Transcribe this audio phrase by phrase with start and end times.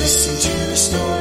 [0.00, 1.19] Listen to the stories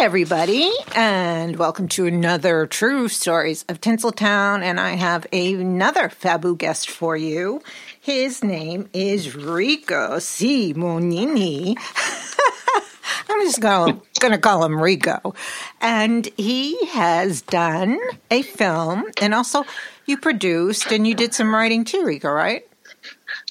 [0.00, 4.62] everybody, and welcome to another True Stories of Tinseltown.
[4.62, 7.60] And I have another Fabu guest for you.
[8.00, 11.76] His name is Rico Simonini.
[13.28, 15.34] I'm just going to call him Rico.
[15.82, 19.66] And he has done a film, and also
[20.06, 22.66] you produced and you did some writing too, Rico, right?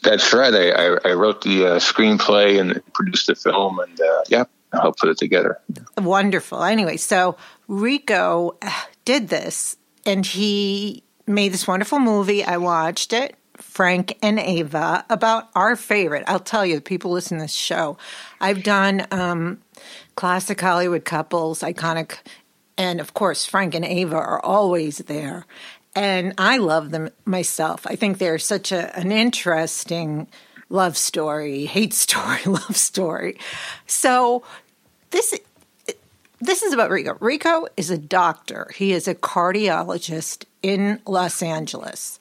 [0.01, 0.53] That's right.
[0.55, 4.81] I, I, I wrote the uh, screenplay and produced the film, and uh, yeah, I
[4.81, 5.59] helped put it together.
[5.97, 6.63] Wonderful.
[6.63, 7.37] Anyway, so
[7.67, 8.71] Rico uh,
[9.05, 12.43] did this and he made this wonderful movie.
[12.43, 16.23] I watched it, Frank and Ava, about our favorite.
[16.27, 17.97] I'll tell you, the people listen to this show.
[18.39, 19.61] I've done um,
[20.15, 22.17] classic Hollywood couples, iconic,
[22.77, 25.45] and of course, Frank and Ava are always there.
[25.95, 27.85] And I love them myself.
[27.85, 30.27] I think they're such a, an interesting
[30.69, 33.37] love story, hate story, love story.
[33.87, 34.43] So
[35.11, 35.37] this
[36.41, 37.17] this is about Rico.
[37.19, 38.71] Rico is a doctor.
[38.75, 42.17] He is a cardiologist in Los Angeles.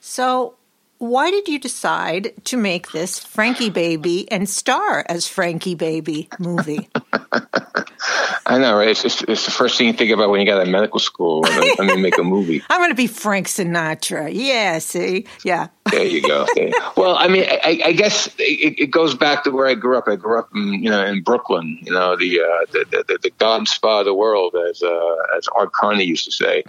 [0.00, 0.54] So
[1.00, 6.90] why did you decide to make this Frankie Baby and star as Frankie Baby movie?
[8.46, 8.88] I know, right?
[8.88, 10.98] It's, just, it's the first thing you think about when you got out of medical
[10.98, 11.40] school.
[11.40, 12.62] Let me make a movie.
[12.70, 14.28] I'm going to be Frank Sinatra.
[14.30, 15.26] Yeah, see?
[15.42, 15.68] Yeah.
[15.90, 16.42] There you go.
[16.42, 16.70] Okay.
[16.96, 20.06] Well, I mean, I, I guess it, it, goes back to where I grew up.
[20.06, 21.78] I grew up, in, you know, in Brooklyn.
[21.80, 25.48] You know, the uh, the, the, the God spa of the world, as uh, as
[25.54, 26.64] Art Carney used to say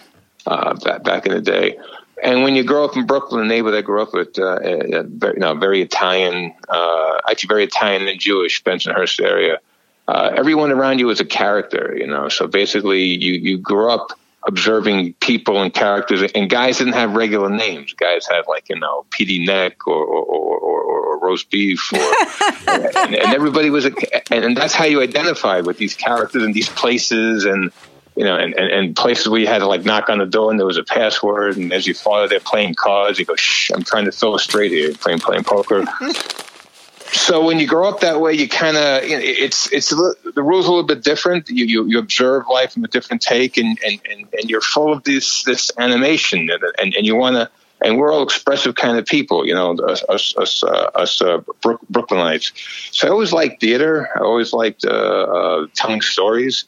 [0.45, 1.77] uh, back back in the day.
[2.23, 5.00] And when you grow up in Brooklyn, the neighbor I grew up with, uh, a,
[5.00, 9.59] a very, you know, very Italian, uh, actually very Italian and Jewish, Bensonhurst area.
[10.07, 12.28] Uh, everyone around you is a character, you know.
[12.28, 14.12] So basically, you you grew up
[14.45, 17.94] observing people and characters, and guys didn't have regular names.
[17.94, 22.00] Guys had like you know PD neck or or, or, or, or roast beef, or,
[22.68, 26.53] and, and everybody was, a, and, and that's how you identify with these characters and
[26.53, 27.72] these places and
[28.21, 30.51] you know, and, and, and, places where you had to like knock on the door
[30.51, 31.57] and there was a password.
[31.57, 34.39] And as you follow there playing cards, you go, shh, I'm trying to fill a
[34.39, 35.85] straight here, playing, playing poker.
[37.11, 40.15] so when you grow up that way, you kind of, you know, it's, it's, the
[40.35, 41.49] rules a little bit different.
[41.49, 44.93] You, you, you, observe life from a different take and, and, and, and you're full
[44.93, 47.49] of this, this animation and, and, and you want to,
[47.84, 51.40] and we're all expressive kind of people, you know, us us us, uh, us uh,
[51.62, 52.52] Brook, Brooklynites.
[52.94, 54.09] So I always liked theater.
[54.16, 56.66] I always liked uh, uh, telling stories.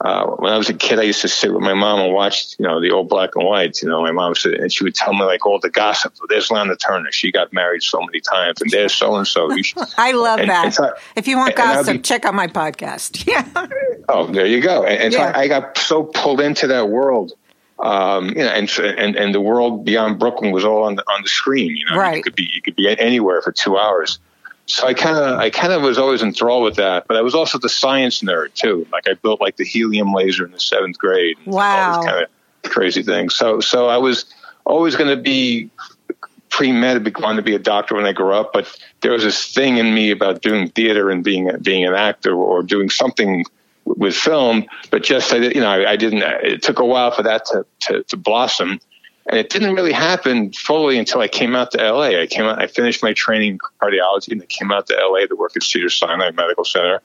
[0.00, 2.56] Uh, when I was a kid, I used to sit with my mom and watch,
[2.58, 3.82] you know, the old black and whites.
[3.82, 6.14] You know, my mom said, and she would tell me like all the gossip.
[6.28, 7.12] There's Lana Turner.
[7.12, 9.48] She got married so many times, and there's so and so.
[9.96, 10.64] I love and, that.
[10.66, 13.24] And so, if you want gossip, be, check out my podcast.
[13.26, 13.44] Yeah.
[14.08, 14.84] Oh, there you go.
[14.84, 15.32] And, and yeah.
[15.32, 17.32] so I, I got so pulled into that world
[17.78, 21.22] um, you know, and, and and the world beyond Brooklyn was all on the on
[21.22, 21.76] the screen.
[21.76, 22.16] You know, right.
[22.16, 24.18] you could be you could be anywhere for two hours.
[24.66, 27.34] So I kind of I kind of was always enthralled with that, but I was
[27.34, 28.86] also the science nerd too.
[28.90, 31.36] Like I built like the helium laser in the seventh grade.
[31.44, 33.34] Wow, kind of crazy things.
[33.36, 34.24] So so I was
[34.64, 35.70] always going to be
[36.48, 38.66] pre med wanted to be a doctor when I grew up, but
[39.02, 42.62] there was this thing in me about doing theater and being being an actor or
[42.62, 43.44] doing something
[43.86, 46.22] with film, but just I, you know, I, I, didn't.
[46.22, 48.80] It took a while for that to, to, to blossom,
[49.26, 52.20] and it didn't really happen fully until I came out to LA.
[52.20, 55.26] I came out, I finished my training in cardiology, and I came out to LA
[55.26, 57.00] to work at Cedar Sinai Medical Center.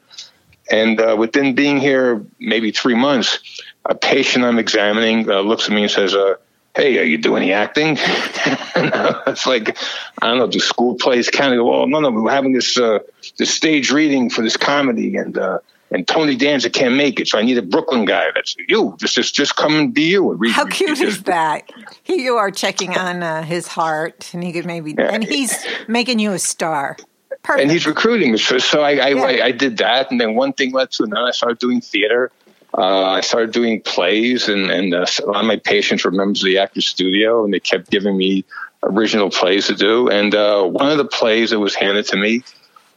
[0.72, 5.72] And uh, within being here maybe three months, a patient I'm examining uh, looks at
[5.72, 6.36] me and says, uh,
[6.76, 9.78] "Hey, are you doing any acting?" it's like
[10.22, 11.58] I don't know, do school plays kind of?
[11.58, 11.70] Go?
[11.70, 13.00] Well, no, no, we're having this uh,
[13.38, 15.60] this stage reading for this comedy, and uh,
[15.92, 18.28] and Tony Danza can't make it, so I need a Brooklyn guy.
[18.34, 18.96] That's you.
[18.98, 20.32] Just just just come and be you.
[20.32, 21.70] And read, How cute is that?
[22.04, 25.10] Here you are checking on uh, his heart, and he could maybe, yeah.
[25.12, 26.98] and he's making you a star.
[27.44, 27.64] Perfect.
[27.64, 28.38] And he's recruiting.
[28.38, 29.22] So, so I, I, yeah.
[29.24, 31.28] I, I, did that, and then one thing led to another.
[31.28, 32.32] I started doing theater.
[32.78, 36.44] Uh, I started doing plays, and, and uh, a lot of my patients were members
[36.44, 38.46] of the Actors Studio, and they kept giving me
[38.84, 40.08] original plays to do.
[40.08, 42.44] And uh, one of the plays that was handed to me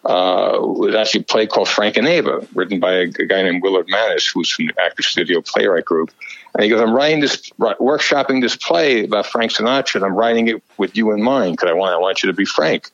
[0.05, 3.89] uh, was actually a play called Frank and Ava, written by a, guy named Willard
[3.89, 6.11] Manus, who's from the Actor Studio Playwright Group.
[6.55, 10.49] And he goes, I'm writing this, workshopping this play about Frank Sinatra, and I'm writing
[10.49, 12.91] it with you in mind because I want, I want you to be Frank.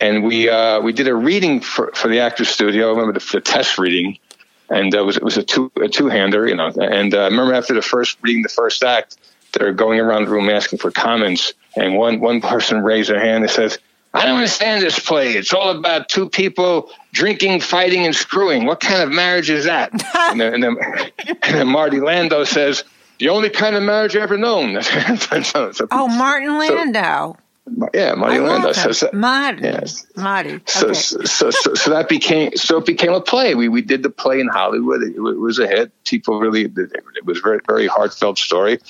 [0.00, 2.86] And we, uh, we did a reading for, for the Actor Studio.
[2.86, 4.18] I remember the, the test reading.
[4.70, 6.68] and uh, it was it was a two a two hander, you know.
[6.68, 9.16] And uh, I remember after the first reading the first act,
[9.52, 13.44] they're going around the room asking for comments, and one one person raised their hand
[13.44, 13.78] and says.
[14.18, 15.32] I don't understand this play.
[15.34, 18.66] It's all about two people drinking, fighting, and screwing.
[18.66, 19.92] What kind of marriage is that?
[20.30, 20.76] and, then, and, then,
[21.42, 22.84] and then Marty Landau says,
[23.18, 24.82] the only kind of marriage I've ever known.
[24.82, 27.34] so, so, oh, Martin Landau.
[27.34, 28.72] So, yeah, Marty Landau.
[28.72, 29.62] So, Marty.
[29.62, 30.06] Yes.
[30.16, 30.60] Marty.
[30.66, 30.94] So, okay.
[30.94, 33.54] so, so, so, that became so it became a play.
[33.54, 35.02] We we did the play in Hollywood.
[35.02, 35.92] It, it was a hit.
[36.04, 38.80] People really it was a very very heartfelt story,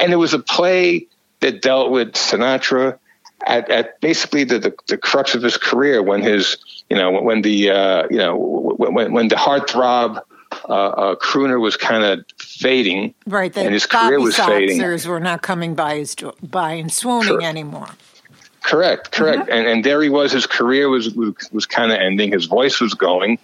[0.00, 1.08] and it was a play
[1.40, 2.98] that dealt with Sinatra
[3.46, 6.56] at, at basically the, the, the crux of his career when his
[6.88, 10.22] you know when the uh, you know when when the heartthrob
[10.68, 13.56] uh, uh, crooner was kind of fading, right?
[13.56, 14.80] and his career was fading.
[15.08, 17.88] were not coming by his by and swooning Cor- anymore.
[18.62, 19.42] Correct, correct.
[19.42, 19.52] Mm-hmm.
[19.52, 20.32] And and there he was.
[20.32, 22.32] His career was was, was kind of ending.
[22.32, 23.38] His voice was going,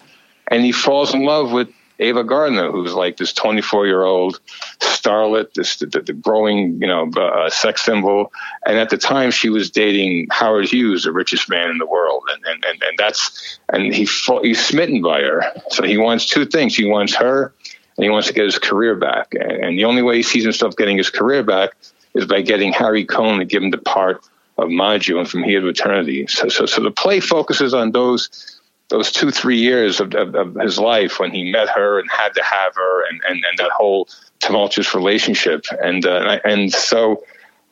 [0.49, 1.69] and he falls in love with
[2.01, 4.41] Ava Gardner, who's like this 24 year old
[4.81, 8.33] starlet, this the, the growing, you know, uh, sex symbol.
[8.67, 12.25] And at the time, she was dating Howard Hughes, the richest man in the world,
[12.33, 14.09] and and and, and that's and he
[14.43, 15.45] he's smitten by her.
[15.71, 17.53] So he wants two things: he wants her,
[17.97, 19.35] and he wants to get his career back.
[19.35, 21.71] And the only way he sees himself getting his career back
[22.15, 24.21] is by getting Harry Cohn to give him the part
[24.57, 26.27] of Maggio and From Here to Eternity.
[26.27, 28.58] So so so the play focuses on those
[28.89, 32.35] those two three years of, of, of, his life when he met her and had
[32.35, 34.09] to have her and and, and that whole
[34.41, 35.65] tumultuous relationship.
[35.83, 37.25] And uh, and so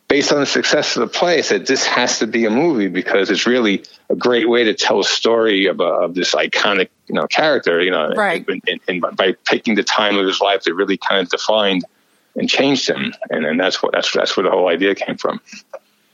[0.09, 2.89] based on the success of the play I said this has to be a movie
[2.89, 7.15] because it's really a great way to tell a story of, of this iconic you
[7.17, 8.47] know character you know right.
[8.49, 11.85] and, and, and by taking the time of his life that really kind of defined
[12.37, 13.15] and changed him.
[13.31, 15.41] And and that's what that's that's where the whole idea came from.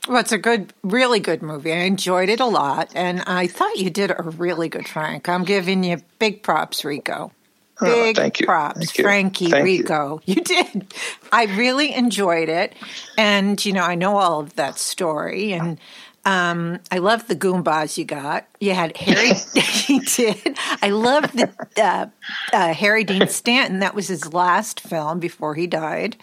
[0.07, 1.71] Well, it's a good, really good movie.
[1.71, 5.29] I enjoyed it a lot, and I thought you did a really good Frank.
[5.29, 7.31] I'm giving you big props, Rico.
[7.79, 8.91] Oh, big oh, props.
[8.91, 10.21] Frankie thank Rico.
[10.25, 10.35] You.
[10.35, 10.93] you did.
[11.31, 12.73] I really enjoyed it,
[13.17, 15.79] and you know, I know all of that story, and
[16.25, 18.45] um, I love the Goombas you got.
[18.59, 19.31] You had Harry.
[19.55, 20.57] he did.
[20.81, 22.07] I love the uh,
[22.51, 23.79] uh, Harry Dean Stanton.
[23.79, 26.17] That was his last film before he died.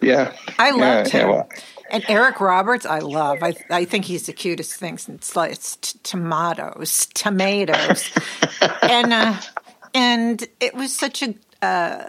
[0.00, 1.28] Yeah, I loved yeah, him.
[1.28, 1.48] Yeah, well,
[1.90, 3.42] and Eric Roberts, I love.
[3.42, 8.10] I I think he's the cutest thing since it's t- tomatoes, tomatoes,
[8.82, 9.40] and uh,
[9.94, 12.08] and it was such a uh,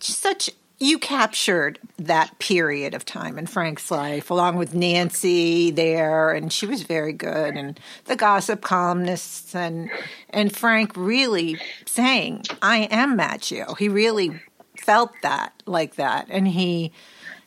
[0.00, 6.52] such you captured that period of time in Frank's life, along with Nancy there, and
[6.52, 9.90] she was very good, and the gossip columnists, and
[10.30, 14.40] and Frank really saying, "I am Maggio." He really
[14.76, 16.92] felt that like that, and he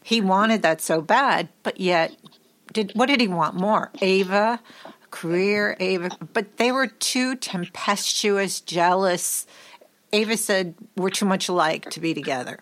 [0.07, 2.15] he wanted that so bad, but yet,
[2.71, 3.92] did what did he want more?
[4.00, 4.62] Ava,
[5.12, 9.45] career, Ava, but they were too tempestuous, jealous.
[10.13, 12.59] Ava said, "We're too much alike to be together."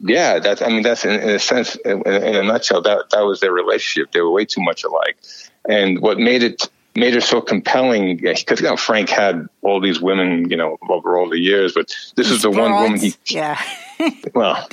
[0.00, 0.60] Yeah, that's.
[0.60, 3.52] I mean, that's in, in a sense, in, in a nutshell, that that was their
[3.52, 4.12] relationship.
[4.12, 5.16] They were way too much alike,
[5.66, 10.00] and what made it made her so compelling because you know Frank had all these
[10.00, 13.14] women, you know, over all the years, but this is the one woman he.
[13.26, 13.60] Yeah.
[14.34, 14.68] well,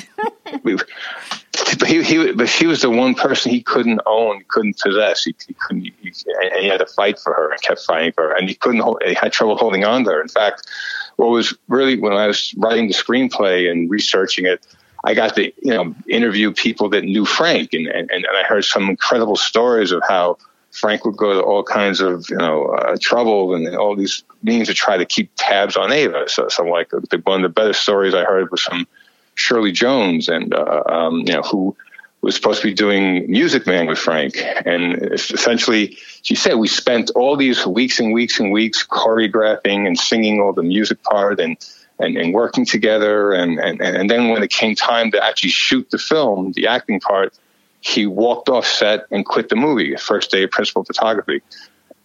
[0.54, 5.24] but he, he, but she was the one person he couldn't own, couldn't possess.
[5.24, 8.30] He, he couldn't, he, and he had to fight for her and kept fighting for
[8.30, 8.82] her, and he couldn't.
[8.82, 10.22] Hold, he had trouble holding on to her.
[10.22, 10.68] In fact,
[11.16, 14.66] what was really when I was writing the screenplay and researching it,
[15.04, 18.66] I got to you know interview people that knew Frank, and and, and I heard
[18.66, 20.38] some incredible stories of how
[20.72, 24.68] Frank would go to all kinds of you know uh, trouble and all these means
[24.68, 26.30] to try to keep tabs on Ava.
[26.30, 28.88] So, so like the, one of the better stories I heard was from
[29.36, 31.76] Shirley Jones, and uh, um, you know who
[32.22, 34.36] was supposed to be doing Music Man with Frank,
[34.66, 39.98] and essentially she said we spent all these weeks and weeks and weeks choreographing and
[39.98, 41.58] singing all the music part and.
[42.02, 45.92] And, and working together, and, and, and then when it came time to actually shoot
[45.92, 47.34] the film, the acting part,
[47.82, 51.42] he walked off set and quit the movie first day of principal photography.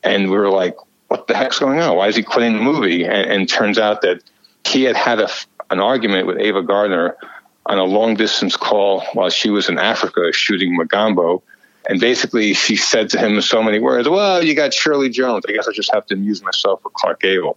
[0.03, 0.77] And we were like
[1.09, 1.97] what the heck's going on?
[1.97, 3.05] Why is he quitting the movie?
[3.05, 4.23] And, and turns out that
[4.67, 5.29] he had had a,
[5.71, 7.17] an argument with ava gardner
[7.67, 11.43] on a long distance call while she was in africa shooting mogambo
[11.89, 15.45] and basically she said to him in so many words well you got shirley jones.
[15.49, 17.57] I guess i just have to amuse myself with clark gable.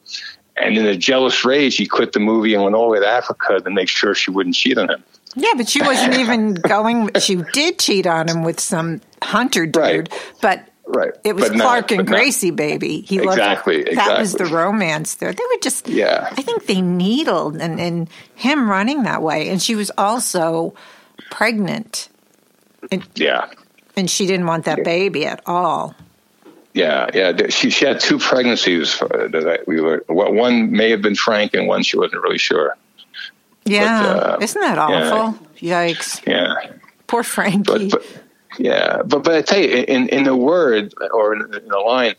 [0.56, 3.08] And in a jealous rage he quit the movie and went all the way to
[3.08, 5.04] africa to make sure she wouldn't cheat on him
[5.38, 7.12] yeah, but she wasn't even going.
[7.20, 10.14] She did cheat on him with some hunter dude, right.
[10.42, 11.12] but right.
[11.24, 12.58] it was but Clark not, and Gracie, not.
[12.58, 13.02] baby.
[13.02, 13.96] He exactly, loved, exactly.
[13.96, 15.32] That was the romance there.
[15.32, 15.88] They were just.
[15.88, 16.28] Yeah.
[16.32, 20.74] I think they needled and and him running that way, and she was also
[21.30, 22.10] pregnant.
[22.92, 23.50] And, yeah.
[23.96, 25.96] And she didn't want that baby at all.
[26.74, 27.48] Yeah, yeah.
[27.50, 30.04] She she had two pregnancies uh, that we were.
[30.10, 32.76] Well, one may have been Frank, and one she wasn't really sure.
[33.68, 35.40] Yeah, uh, isn't that awful?
[35.58, 36.26] Yikes!
[36.26, 36.56] Yeah,
[37.08, 37.90] Poor Frankie.
[37.90, 38.24] but, but
[38.60, 42.16] yeah, but but I tell you, in in a word or in, in a line,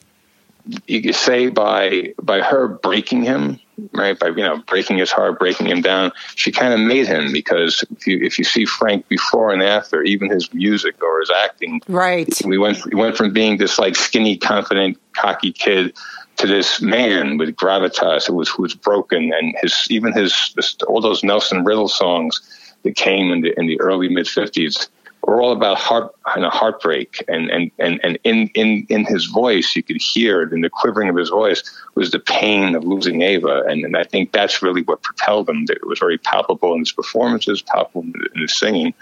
[0.87, 3.61] you could say by by her breaking him,
[3.93, 4.19] right?
[4.19, 7.85] By you know breaking his heart, breaking him down, she kind of made him because
[7.90, 11.81] if you if you see Frank before and after, even his music or his acting,
[11.88, 12.28] right.
[12.45, 15.95] we went we went from being this like skinny, confident, cocky kid
[16.38, 20.54] to this man with gravitas who was was broken, and his even his
[20.87, 22.40] all those Nelson Riddle songs
[22.85, 24.88] that came in the in the early mid fifties
[25.26, 29.26] were all about heart and a heartbreak, and and and and in in in his
[29.26, 31.62] voice you could hear it in the quivering of his voice
[31.97, 35.66] was the pain of losing Ava, and, and I think that's really what propelled him.
[35.68, 38.95] It was very palpable in his performances, palpable in his singing.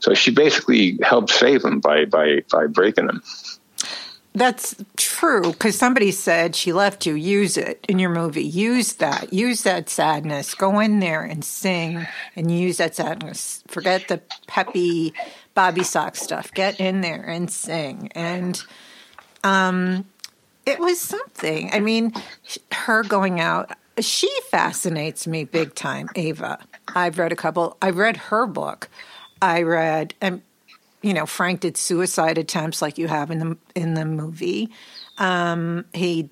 [0.00, 3.22] So she basically helped save him by by by breaking him.
[4.34, 7.14] That's true because somebody said she left you.
[7.14, 8.44] Use it in your movie.
[8.44, 9.32] Use that.
[9.32, 10.54] Use that sadness.
[10.54, 12.06] Go in there and sing
[12.36, 13.64] and use that sadness.
[13.66, 15.12] Forget the peppy
[15.54, 16.52] Bobby sock stuff.
[16.52, 18.10] Get in there and sing.
[18.14, 18.62] And
[19.42, 20.04] um,
[20.66, 21.70] it was something.
[21.72, 22.12] I mean,
[22.72, 23.72] her going out.
[23.98, 26.08] She fascinates me big time.
[26.14, 26.58] Ava.
[26.94, 27.76] I've read a couple.
[27.82, 28.88] I read her book.
[29.42, 30.14] I read.
[30.20, 30.42] And
[31.02, 34.70] you know, Frank did suicide attempts like you have in the in the movie.
[35.18, 36.30] Um, he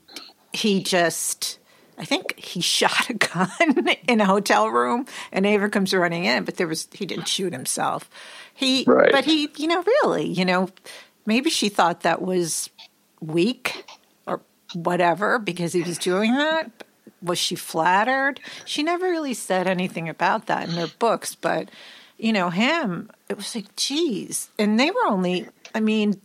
[0.53, 1.59] he just,
[1.99, 3.49] I think he shot a gun
[4.09, 7.53] in a hotel room, and Ava comes running in, but there was he didn't shoot
[7.53, 8.09] himself.
[8.55, 9.13] He, Right.
[9.13, 10.71] but he, you know, really, you know,
[11.27, 12.71] maybe she thought that was
[13.21, 13.85] weak
[14.27, 14.41] or
[14.73, 16.71] whatever because he was doing that.
[17.23, 18.41] Was she flattered?
[18.65, 21.71] She never really said anything about that in their books, but
[22.19, 24.51] you know, him, it was like, geez.
[24.59, 26.21] And they were only, I mean,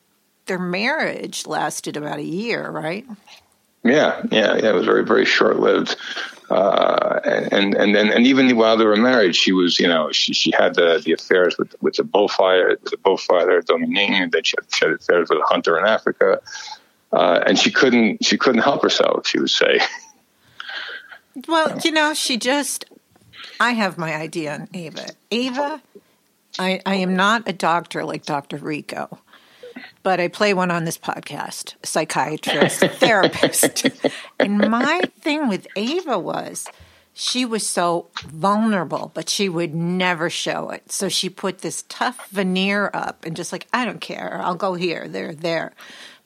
[0.46, 3.06] their marriage lasted about a year, right?
[3.84, 4.70] Yeah, yeah, yeah.
[4.70, 5.96] It was very, very short lived.
[6.50, 10.34] Uh, and and then and even while they were married, she was, you know, she
[10.34, 14.56] she had the, the affairs with with the bullfighter, the bullfighter Dominique, and then she
[14.60, 16.42] had, she had affairs with a hunter in Africa,
[17.14, 19.26] uh, and she couldn't she couldn't help herself.
[19.28, 19.80] She would say,
[21.48, 22.84] Well, you know, she just,
[23.62, 25.06] I have my idea on Ava.
[25.30, 25.80] Ava,
[26.58, 28.58] I, I am not a doctor like Dr.
[28.58, 29.20] Rico,
[30.02, 33.88] but I play one on this podcast, psychiatrist, therapist.
[34.40, 36.70] and my thing with Ava was
[37.14, 40.92] she was so vulnerable, but she would never show it.
[40.92, 44.42] So she put this tough veneer up and just like, I don't care.
[44.42, 45.74] I'll go here, there, there.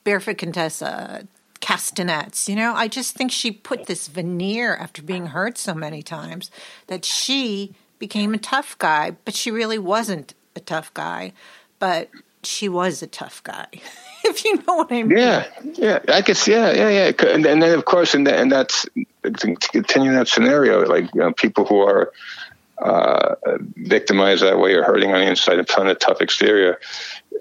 [0.06, 1.28] Barefoot Contessa,
[1.66, 2.48] castanets.
[2.48, 6.52] You know, I just think she put this veneer after being hurt so many times
[6.86, 11.34] that she became a tough guy, but she really wasn't a tough guy.
[11.80, 12.10] But
[12.44, 13.66] she was a tough guy,
[14.26, 15.18] if you know what I mean.
[15.18, 18.86] "Yeah, yeah, I guess, yeah, yeah, yeah." And, and then of course, and and that's
[19.24, 22.12] to continue that scenario, like you know, people who are
[22.78, 23.36] uh,
[23.76, 26.80] victimized that way or hurting on the inside and put on a tough exterior.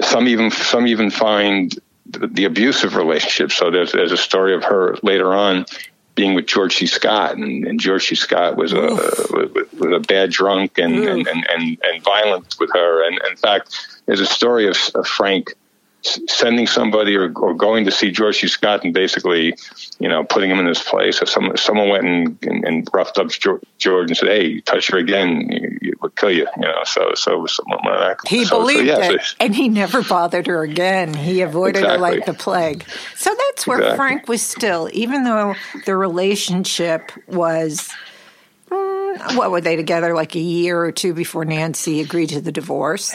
[0.01, 3.53] Some even some even find the, abusive relationship.
[3.53, 5.67] So there's there's a story of her later on
[6.15, 6.87] being with George C.
[6.87, 8.15] Scott, and, and George C.
[8.15, 12.71] Scott was a was, was a bad drunk and and, and, and and violent with
[12.73, 13.07] her.
[13.07, 15.55] And in fact, there's a story of, of Frank
[16.05, 18.49] sending somebody or, or going to see George C.
[18.49, 19.55] Scott and basically,
[19.99, 21.23] you know, putting him in his place.
[21.23, 23.31] If someone someone went and, and, and roughed up
[23.79, 26.83] George, and said, "Hey, you touch her again, you, you, we'll kill you," you know.
[26.85, 28.19] So so it was that.
[28.27, 31.15] He so, believed so, yeah, it, so- and he never bothered her again.
[31.15, 32.85] He avoided her like the plague.
[33.17, 33.97] So that's where Exactly.
[33.97, 35.55] Frank was still, even though
[35.87, 37.91] the relationship was,
[38.71, 42.53] mm, what were they together like a year or two before Nancy agreed to the
[42.53, 43.15] divorce?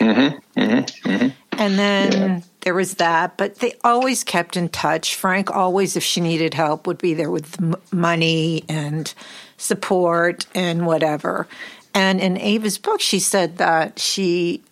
[0.00, 1.28] Mm-hmm, mm-hmm, mm-hmm.
[1.58, 5.14] And then there was that, but they always kept in touch.
[5.14, 9.12] Frank always, if she needed help, would be there with money and
[9.56, 11.46] support and whatever.
[11.94, 14.62] And in Ava's book, she said that she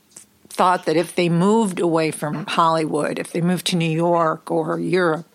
[0.49, 4.79] thought that if they moved away from Hollywood, if they moved to New York or
[4.81, 5.27] Europe,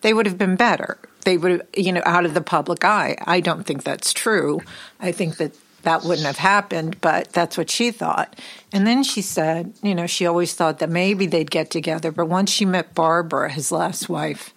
[0.00, 0.98] they would have been better.
[1.22, 3.16] They would have, you know, out of the public eye.
[3.24, 4.60] I don't think that's true.
[4.98, 8.38] I think that that wouldn't have happened, but that's what she thought.
[8.72, 12.12] And then she said, you know, she always thought that maybe they'd get together.
[12.12, 14.54] But once she met Barbara, his last wife,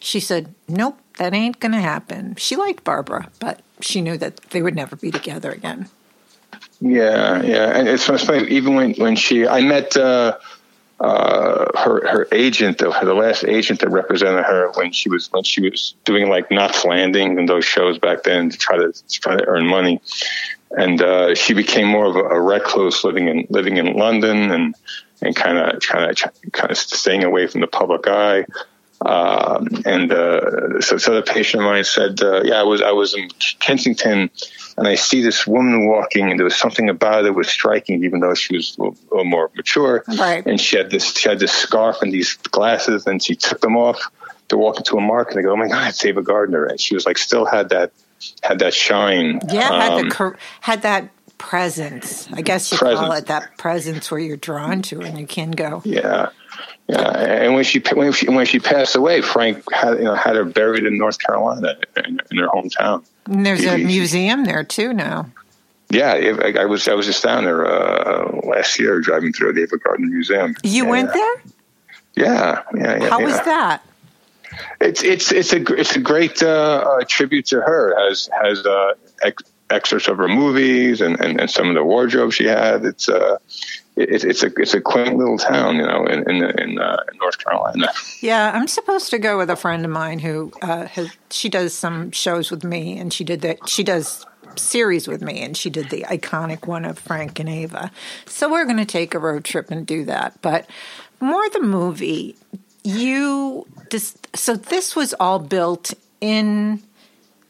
[0.00, 2.34] she said, nope, that ain't going to happen.
[2.36, 5.88] She liked Barbara, but she knew that they would never be together again.
[6.80, 8.48] Yeah, yeah, and it's, funny.
[8.48, 10.38] Even when when she, I met uh,
[11.00, 15.44] uh, her her agent, the, the last agent that represented her when she was when
[15.44, 19.20] she was doing like Knots Landing and those shows back then to try to to
[19.20, 20.00] try to earn money,
[20.72, 24.74] and uh, she became more of a, a recluse, living in living in London and
[25.22, 28.44] and kind of kind of kind of staying away from the public eye.
[29.04, 32.90] Um, and uh, so, so the patient of mine said, uh, "Yeah, I was I
[32.90, 33.28] was in
[33.60, 34.28] Kensington,
[34.76, 38.02] and I see this woman walking, and there was something about her that was striking,
[38.04, 40.04] even though she was a little, a little more mature.
[40.18, 40.44] Right.
[40.44, 43.76] And she had this she had this scarf and these glasses, and she took them
[43.76, 44.00] off
[44.48, 45.36] to walk into a market.
[45.36, 47.68] And I go, "Oh my God, it's Ava Gardner!" And she was like, still had
[47.68, 47.92] that
[48.42, 49.40] had that shine.
[49.48, 52.28] Yeah, had Um, the cor- had that presence.
[52.32, 53.18] I guess you call Presence.
[53.20, 55.82] it that presence where you're drawn to and you can go.
[55.84, 56.30] Yeah,
[56.88, 57.44] yeah.
[57.44, 60.44] And when she when she when she passed away, Frank had you know had her
[60.44, 63.04] buried in North Carolina in, in her hometown.
[63.26, 65.30] And there's a museum there too now.
[65.90, 69.62] Yeah, I, I was I was just down there uh, last year driving through the
[69.62, 70.54] Ava Gardner Museum.
[70.62, 71.42] You yeah, went there?
[72.16, 73.08] Yeah, yeah, yeah.
[73.08, 73.26] How yeah.
[73.26, 73.82] was that?
[74.80, 77.94] It's it's it's a it's a great uh, uh, tribute to her.
[78.08, 82.32] Has has uh, ex- excerpts of her movies and, and, and some of the wardrobe
[82.32, 82.84] she had.
[82.84, 83.38] It's uh
[83.98, 87.38] it, it's a it's a quaint little town, you know, in in, in, uh, North
[87.38, 87.88] Carolina.
[88.20, 91.10] Yeah, I'm supposed to go with a friend of mine who uh, has.
[91.30, 93.68] She does some shows with me, and she did that.
[93.68, 94.24] She does
[94.56, 97.90] series with me, and she did the iconic one of Frank and Ava.
[98.26, 100.40] So we're going to take a road trip and do that.
[100.42, 100.68] But
[101.20, 102.36] more the movie.
[102.84, 106.82] You just so this was all built in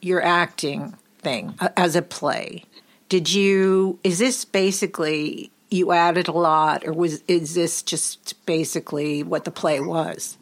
[0.01, 2.65] your acting thing as a play.
[3.09, 3.99] Did you?
[4.03, 9.51] Is this basically you added a lot, or was is this just basically what the
[9.51, 10.39] play was?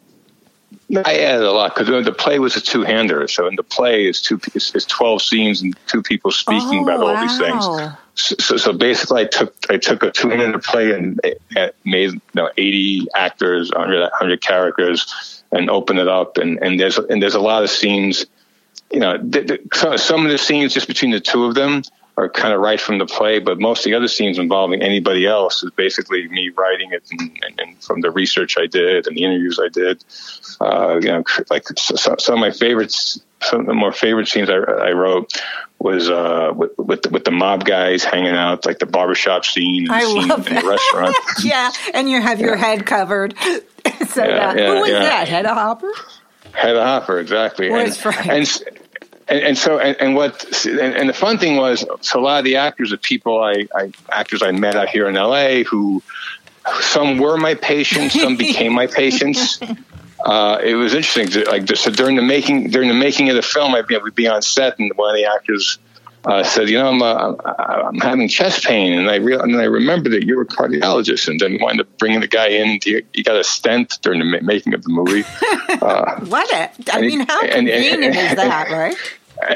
[0.93, 3.27] I added a lot because the play was a two hander.
[3.27, 6.83] So in the play is two is, is twelve scenes and two people speaking Oh,
[6.83, 7.65] about all these things.
[8.15, 11.19] So, so, so basically, I took I took a two hander play and
[11.57, 16.37] uh, made you know eighty actors, 100, 100 characters, and opened it up.
[16.37, 18.25] And, and there's and there's a lot of scenes.
[18.91, 21.83] You know, th- th- some of the scenes just between the two of them
[22.17, 25.27] are kind of right from the play, but most of the other scenes involving anybody
[25.27, 29.15] else is basically me writing it and, and, and from the research I did and
[29.15, 30.03] the interviews I did.
[30.59, 34.49] Uh, you know, like so, some of my favorites, some of the more favorite scenes
[34.49, 35.31] I, I wrote
[35.79, 39.83] was uh, with with the, with the mob guys hanging out, like the barbershop scene,
[39.83, 40.63] and I the scene love in that.
[40.63, 41.15] the restaurant.
[41.43, 43.37] yeah, and you have your head covered.
[43.43, 43.51] so
[44.23, 44.99] Yeah, that, yeah, who was yeah.
[45.01, 45.27] that?
[45.27, 45.91] Hedda Hopper?
[46.53, 47.69] Hedda Hopper, exactly.
[47.69, 48.27] Where's and, Frank?
[48.27, 48.86] and
[49.29, 52.39] and, and so and, and what and, and the fun thing was so a lot
[52.39, 55.63] of the actors are people I, I actors I met out here in L.A.
[55.63, 56.01] who
[56.81, 59.59] some were my patients, some became my patients.
[60.25, 61.27] Uh, it was interesting.
[61.27, 64.15] to- Like so during the making during the making of the film, I'd be, we'd
[64.15, 65.77] be on set, and one of the actors
[66.25, 69.65] uh, said, "You know, I'm, uh, I'm having chest pain," and I real and I
[69.65, 72.79] remembered that you're a cardiologist, and then wound up bringing the guy in.
[72.83, 75.23] You, you got a stent during the ma- making of the movie.
[76.27, 78.95] What a, I mean, how and- and- convenient is that, right?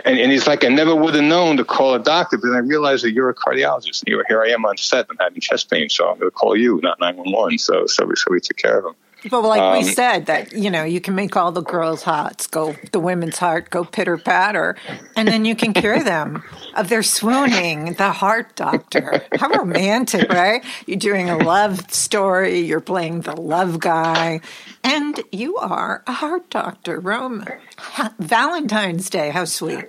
[0.06, 2.56] And, and he's like, I never would have known to call a doctor, but then
[2.56, 4.02] I realized that you're a cardiologist.
[4.02, 6.36] And you here I am on set, I'm having chest pain, so I'm going to
[6.36, 7.58] call you, not 911.
[7.58, 8.96] So, so we, so we took care of him.
[9.30, 12.48] But like Um, we said, that you know, you can make all the girls' hearts
[12.48, 14.76] go, the women's heart go pitter patter,
[15.16, 16.42] and then you can cure them
[16.76, 17.94] of their swooning.
[17.94, 20.64] The heart doctor, how romantic, right?
[20.88, 22.62] You're doing a love story.
[22.62, 24.42] You're playing the love guy,
[24.84, 27.00] and you are a heart doctor.
[27.00, 27.46] Rome,
[27.78, 29.86] Ha- Valentine's Day, how sweet.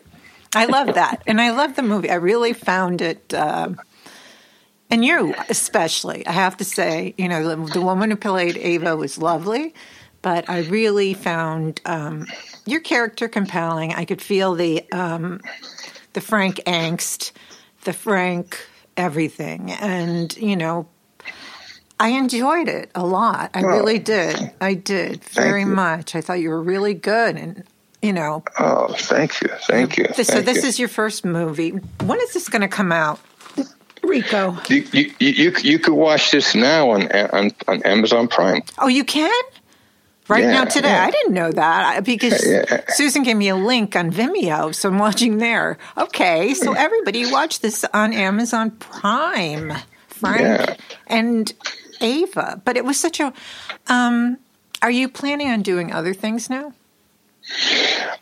[0.54, 2.10] I love that, and I love the movie.
[2.10, 3.32] I really found it.
[3.32, 3.80] um
[4.92, 8.94] and you, especially, I have to say, you know, the, the woman who played Ava
[8.96, 9.74] was lovely,
[10.20, 12.26] but I really found um,
[12.66, 13.94] your character compelling.
[13.94, 15.40] I could feel the um,
[16.12, 17.32] the Frank angst,
[17.84, 18.64] the Frank
[18.96, 20.86] everything, and you know,
[21.98, 23.50] I enjoyed it a lot.
[23.54, 24.52] I really did.
[24.60, 26.14] I did very much.
[26.14, 27.64] I thought you were really good, and
[28.02, 29.48] you know, Oh, thank you.
[29.66, 30.06] Thank you.
[30.12, 30.68] so Thank this you.
[30.68, 31.70] is your first movie.
[32.04, 33.20] When is this going to come out,
[34.02, 34.56] Rico?
[34.68, 38.62] You, you, you, you, could watch this now on, on, on Amazon Prime.
[38.78, 39.32] Oh, you can?
[40.28, 40.88] Right Yeah, now, today.
[40.88, 41.04] yeah.
[41.04, 42.82] I didn't know that because Yeah.
[42.88, 45.78] Susan gave me a link on Vimeo, so I'm watching there.
[45.98, 49.72] Okay, so everybody watch this on Amazon Prime,
[50.08, 51.52] Frank and
[52.00, 52.60] Ava.
[52.64, 53.32] But it was such a.
[53.88, 54.38] Um,
[54.80, 56.72] are you planning on doing other things now?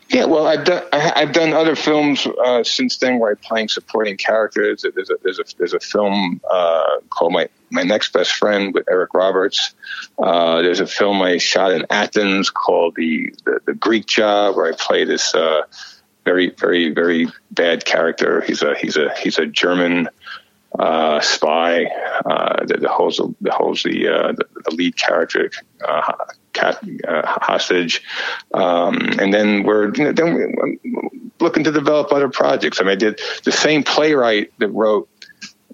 [0.09, 4.17] Yeah, well, I've done I've done other films uh, since then where I'm playing supporting
[4.17, 4.83] characters.
[4.93, 8.85] There's a there's a there's a film uh, called My My Next Best Friend with
[8.89, 9.73] Eric Roberts.
[10.17, 14.65] Uh, there's a film I shot in Athens called the the, the Greek Job where
[14.65, 15.61] I play this uh,
[16.25, 18.41] very very very bad character.
[18.41, 20.09] He's a he's a he's a German
[20.77, 21.85] uh, spy
[22.25, 25.51] uh, that, holds the, holds the, uh, the the lead character
[25.87, 26.13] uh,
[26.53, 28.01] cat, uh, hostage,
[28.53, 30.75] um, and then we're you know, then we're
[31.39, 32.79] looking to develop other projects.
[32.79, 35.09] I mean, I did the same playwright that wrote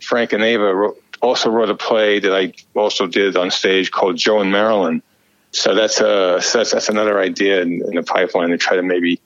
[0.01, 4.17] Frank and Ava wrote, also wrote a play that I also did on stage called
[4.17, 5.01] Joe and Marilyn.
[5.51, 8.83] so that's a so that's, that's another idea in, in the pipeline to try to
[8.83, 9.19] maybe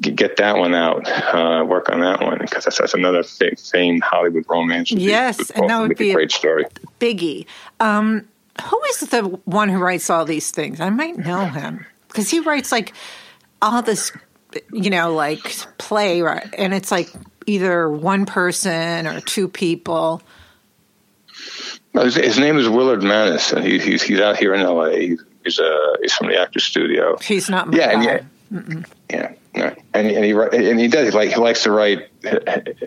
[0.00, 4.02] get that one out, uh, work on that one because that's, that's another fa- famed
[4.02, 4.92] Hollywood romance.
[4.92, 6.64] Yes, and that would be a a- great story.
[7.00, 7.46] Biggie.
[7.80, 8.28] Um,
[8.64, 10.80] who is the one who writes all these things?
[10.80, 12.92] I might know him because he writes like
[13.62, 14.12] all this,
[14.72, 15.42] you know, like
[15.78, 16.46] play, right?
[16.56, 17.10] And it's like
[17.46, 20.22] either one person or two people.
[21.94, 25.16] No, his, his name is Willard Manus, and he, he's he's out here in L.A.
[25.44, 27.16] He's uh he's from the Actors Studio.
[27.18, 28.20] He's not my Yeah, guy.
[29.10, 29.74] yeah, yeah.
[29.94, 32.08] And, and he and he does he like he likes to write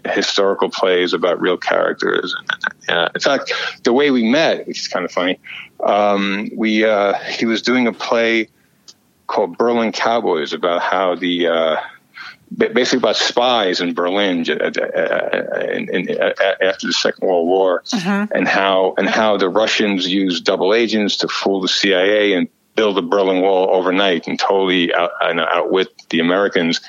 [0.06, 2.36] historical plays about real characters.
[2.38, 3.54] And, yeah, in fact,
[3.84, 5.40] the way we met, which is kind of funny,
[5.84, 8.48] um, we uh, he was doing a play
[9.28, 11.76] called Berlin Cowboys about how the uh,
[12.56, 14.72] basically about spies in Berlin uh,
[15.72, 17.84] in, in, uh, after the Second World War,
[18.34, 22.98] and how and how the Russians used double agents to fool the CIA and build
[22.98, 26.82] the Berlin Wall overnight and totally out, outwit the Americans.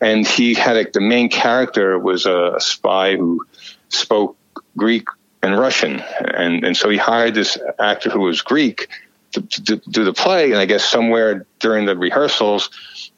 [0.00, 3.44] And he had a, the main character was a, spy who
[3.88, 4.36] spoke
[4.76, 5.06] Greek
[5.42, 8.88] and Russian, and and so he hired this actor who was Greek
[9.32, 10.52] to, to do- the play.
[10.52, 12.70] And I guess somewhere during the rehearsals,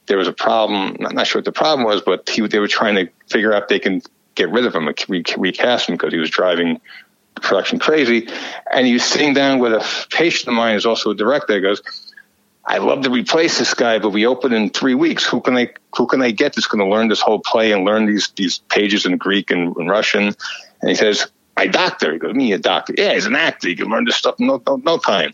[0.07, 0.97] there was a problem.
[1.05, 3.65] I'm not sure what the problem was, but he, they were trying to figure out
[3.65, 4.01] if they can
[4.35, 4.89] get rid of him,
[5.39, 6.81] recast him because he was driving
[7.45, 8.29] production crazy.
[8.71, 11.61] And he was sitting down with a patient of mine who's also a director.
[11.61, 11.83] Goes,
[12.67, 15.25] I'd love to replace this guy, but we open in three weeks.
[15.25, 17.85] Who can I who can I get that's going to learn this whole play and
[17.85, 20.35] learn these these pages in Greek and, and Russian?
[20.81, 21.27] And he says,
[21.57, 22.95] "My doctor." He goes, "Me, a doctor?
[22.97, 23.69] Yeah, he's an actor.
[23.69, 25.33] He can learn this stuff in no no, no time."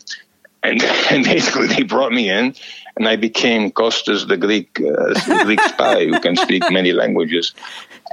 [0.61, 2.53] And and basically they brought me in,
[2.97, 7.53] and I became Kostas, the Greek uh, the Greek spy who can speak many languages.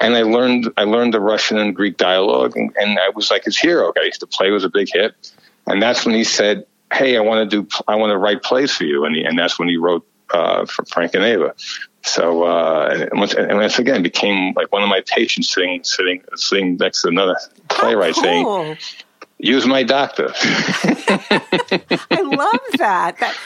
[0.00, 3.44] And I learned I learned the Russian and Greek dialogue, and, and I was like
[3.44, 3.92] his hero.
[3.92, 5.14] Guys, the play was a big hit,
[5.66, 8.72] and that's when he said, "Hey, I want to do I want to write plays
[8.72, 11.54] for you," and he, and that's when he wrote uh, for Frank and Ava.
[12.02, 16.22] So uh, and, once, and once again, became like one of my patients sitting sitting
[16.36, 17.36] sitting next to another
[17.68, 18.76] playwright saying, cool.
[19.38, 20.32] "Use my doctor."
[22.10, 23.16] I love that.
[23.18, 23.36] That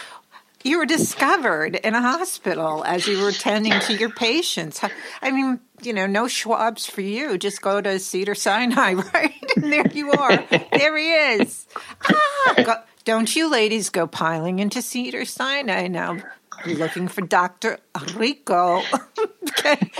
[0.64, 4.80] you were discovered in a hospital as you were tending to your patients.
[5.20, 7.38] I mean, you know, no Schwabs for you.
[7.38, 9.34] Just go to Cedar Sinai, right?
[9.56, 10.36] And there you are.
[10.72, 11.66] There he is.
[12.04, 16.18] Ah, go, don't you ladies go piling into Cedar Sinai now,
[16.66, 17.78] looking for Doctor
[18.14, 18.82] Rico.
[19.48, 19.90] okay.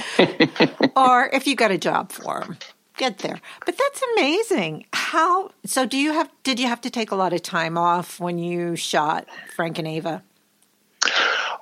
[0.97, 2.57] or if you got a job for him
[2.97, 3.41] get there.
[3.67, 4.87] But that's amazing.
[4.93, 8.21] How so do you have did you have to take a lot of time off
[8.21, 10.23] when you shot Frank and Ava?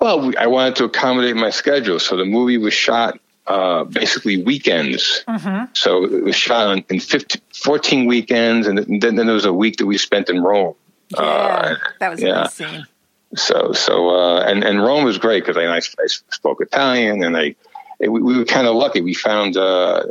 [0.01, 3.19] Well, I wanted to accommodate my schedule, so the movie was shot
[3.51, 5.25] uh, basically weekends.
[5.73, 9.53] So it was shot on, in 15, 14 weekends, and then, then there was a
[9.53, 10.75] week that we spent in Rome.
[11.17, 12.47] Uh, that was yeah.
[12.47, 12.87] scene.
[13.35, 17.37] So, so, uh, and, and Rome was great because I, I, I spoke Italian and
[17.37, 17.57] I,
[17.99, 19.01] it, we, we were kind of lucky.
[19.01, 20.05] We found, uh,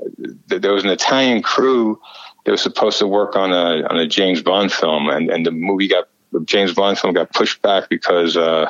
[0.47, 1.99] that there was an Italian crew
[2.45, 5.51] that was supposed to work on a, on a James Bond film and, and the
[5.51, 8.69] movie got, the James Bond film got pushed back because, uh,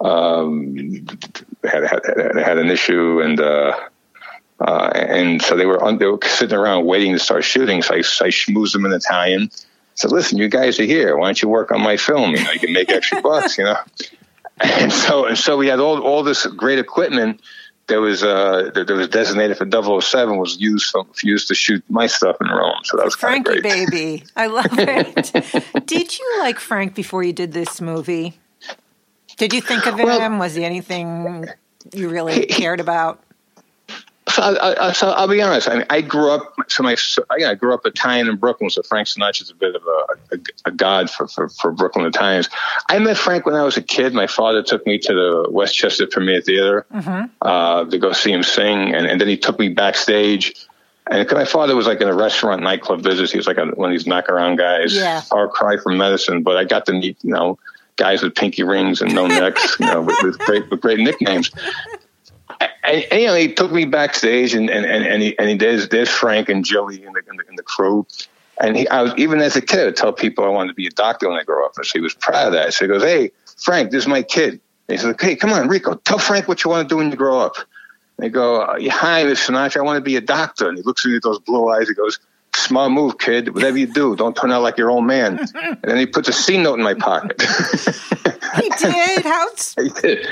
[0.00, 0.74] um,
[1.60, 3.78] they had, had, had an issue and, uh,
[4.60, 7.82] uh, and so they were on, they were sitting around waiting to start shooting.
[7.82, 9.50] So I, I schmoozed them in Italian.
[9.94, 11.16] Said, listen, you guys are here.
[11.16, 12.32] Why don't you work on my film?
[12.32, 13.78] You know, you can make extra bucks, you know?
[14.60, 17.40] And so, and so we had all, all this great equipment
[17.86, 21.82] that was, uh, that, that was designated for 007 was used, for, used to shoot
[21.88, 22.80] my stuff in Rome.
[22.84, 24.24] So that was kind Frankie of baby.
[24.36, 25.32] I love it.
[25.86, 28.38] did you like Frank before you did this movie?
[29.38, 30.06] Did you think of him?
[30.06, 31.48] Well- was he anything
[31.94, 33.24] you really cared about?
[34.30, 35.68] So, I, I, so I'll be honest.
[35.68, 36.54] I mean, I grew up.
[36.68, 38.70] So my, so, yeah, I grew up Italian in Brooklyn.
[38.70, 42.06] So Frank Sinatra is a bit of a, a, a god for, for, for Brooklyn
[42.06, 42.48] Italians.
[42.88, 44.14] I met Frank when I was a kid.
[44.14, 46.86] My father took me to the Westchester Premier Theater
[47.42, 50.54] uh, to go see him sing, and, and then he took me backstage.
[51.10, 53.32] And 'cause my father was like in a restaurant nightclub business.
[53.32, 54.94] He was like a, one of these knock around guys.
[54.94, 55.20] Yeah.
[55.22, 57.58] Far cry from medicine, but I got to meet you know
[57.96, 61.50] guys with pinky rings and no necks, you know, with, with great with great nicknames
[62.60, 65.56] and, and, you know, he took me backstage, and and and, and he and he
[65.56, 68.06] there's there's Frank and Jilly and the, and the, and the crew,
[68.60, 70.74] and he I was even as a kid I would tell people I wanted to
[70.74, 72.74] be a doctor when I grow up, and so he was proud of that.
[72.74, 75.68] So he goes, "Hey, Frank, this is my kid." And he says, "Hey, come on,
[75.68, 78.66] Rico, tell Frank what you want to do when you grow up." And they go,
[78.90, 81.22] "Hi, Miss Sinatra, I want to be a doctor." And he looks at me with
[81.22, 81.88] those blue eyes.
[81.88, 82.18] He goes.
[82.52, 83.54] Smart move, kid.
[83.54, 85.38] Whatever you do, don't turn out like your old man.
[85.54, 87.40] And then he puts a C note in my pocket.
[88.56, 89.22] He did.
[89.22, 89.46] How
[89.80, 90.26] He did.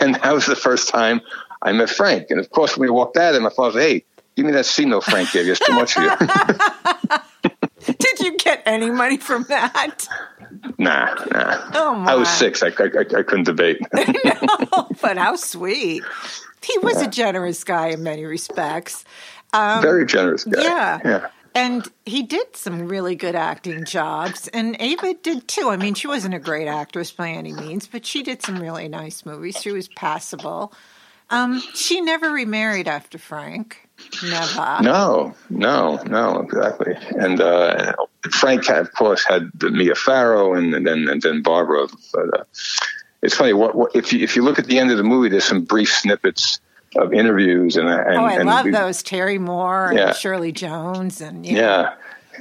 [0.00, 1.20] And that was the first time
[1.62, 2.26] I met Frank.
[2.30, 4.04] And of course, when we walked out, and my father said, Hey,
[4.36, 5.52] give me that note Frank gave you.
[5.52, 6.10] It's too much for you.
[7.98, 10.06] did you get any money from that?
[10.78, 11.70] Nah, nah.
[11.74, 12.12] Oh, my.
[12.12, 12.62] I was six.
[12.62, 13.80] I, I, I, couldn't debate.
[13.94, 16.02] no, but how sweet.
[16.62, 19.04] He was a generous guy in many respects.
[19.52, 20.60] Very generous guy.
[20.60, 21.00] Um, Yeah.
[21.04, 21.26] Yeah.
[21.54, 25.68] And he did some really good acting jobs, and Ava did too.
[25.68, 28.88] I mean, she wasn't a great actress by any means, but she did some really
[28.88, 29.60] nice movies.
[29.60, 30.72] She was passable.
[31.30, 33.88] Um, she never remarried after Frank.
[34.22, 34.78] Never.
[34.82, 36.94] No, no, no, exactly.
[37.18, 37.92] And uh,
[38.30, 41.86] Frank, had, of course, had the Mia Farrow and, and then and then Barbara.
[42.12, 42.44] But uh,
[43.22, 43.52] it's funny.
[43.52, 45.64] What, what if you if you look at the end of the movie, there's some
[45.64, 46.60] brief snippets
[46.96, 49.02] of interviews and and, Oh, I and love we- those.
[49.02, 51.94] Terry Moore and Shirley Jones, and know, Yeah.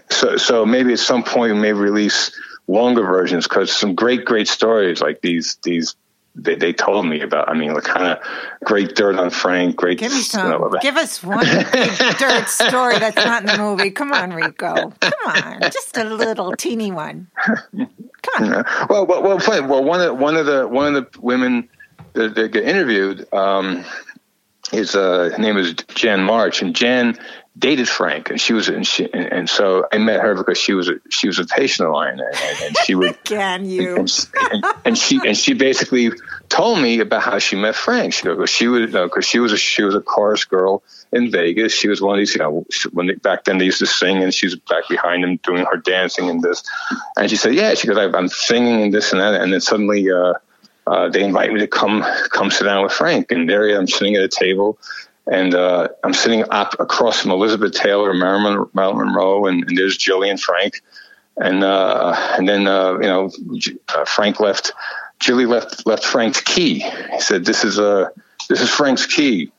[0.10, 2.32] So so maybe at some point we may release
[2.68, 5.96] longer versions because some great great stories like these these
[6.36, 7.50] they, they told me about.
[7.50, 8.20] I mean, like kind of
[8.64, 9.76] great dirt on Frank.
[9.76, 10.00] Great.
[10.00, 10.50] Give me you some.
[10.50, 13.92] know, give us one dirt story that's not in the movie.
[13.92, 14.94] Come on, Rico.
[15.00, 17.28] Come on, just a little teeny one.
[17.76, 18.66] Come on.
[18.90, 19.66] Well, well, well, funny.
[19.66, 21.70] well, one of one of the one of the women
[22.14, 23.84] that, that get interviewed, um,
[24.72, 27.18] his uh, name is Jen March, and Jen
[27.58, 30.74] dated Frank, and she was, and, she, and, and so I met her because she
[30.74, 33.22] was a, she was a patient of mine, and, and, she would.
[33.24, 33.96] Can you?
[33.98, 34.28] And, she-
[34.86, 36.12] and, she and she basically
[36.48, 38.14] told me about how she met Frank.
[38.14, 41.74] She goes, she was because she was a she was a chorus girl in Vegas.
[41.74, 44.24] She was one of these, you know, when they, back then they used to sing,
[44.24, 46.64] and she was back behind them doing her dancing and this.
[47.18, 49.62] And she said, "Yeah." She goes, "I- "I'm singing and this and that," and then
[49.62, 50.10] suddenly.
[50.10, 50.34] Uh,
[50.88, 53.88] uh, they invite me to come come sit down with Frank, and there I am
[53.88, 54.80] sitting at a table,
[55.28, 59.98] and uh, I'm sitting up across from Elizabeth Taylor, Marilyn, Marilyn Monroe, and, and there's
[59.98, 60.82] Jilly and Frank,
[61.38, 63.32] and uh, and then uh, you know
[63.90, 64.74] uh, Frank left,
[65.20, 66.80] Jilly left left Frank's key.
[66.80, 68.10] He said, "This is uh,
[68.50, 69.52] this is Frank's key.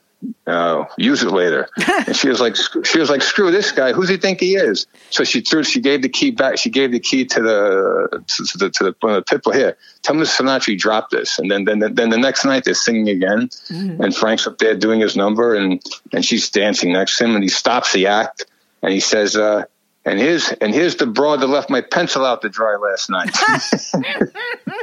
[0.45, 1.67] Uh, use it later."
[2.07, 2.55] and she was like,
[2.85, 3.93] she was like, "Screw this guy.
[3.93, 6.57] Who's he think he is?" So she threw, she gave the key back.
[6.57, 9.77] She gave the key to the to, the to the, one of the people here.
[10.01, 10.43] Tell Mr.
[10.43, 14.47] Sinatra drop this, and then then then the next night they're singing again, and Frank's
[14.47, 15.81] up there doing his number, and
[16.11, 18.45] and she's dancing next to him, and he stops the act,
[18.81, 19.35] and he says.
[19.35, 19.65] uh
[20.05, 23.29] and here's and here's the broad that left my pencil out to dry last night.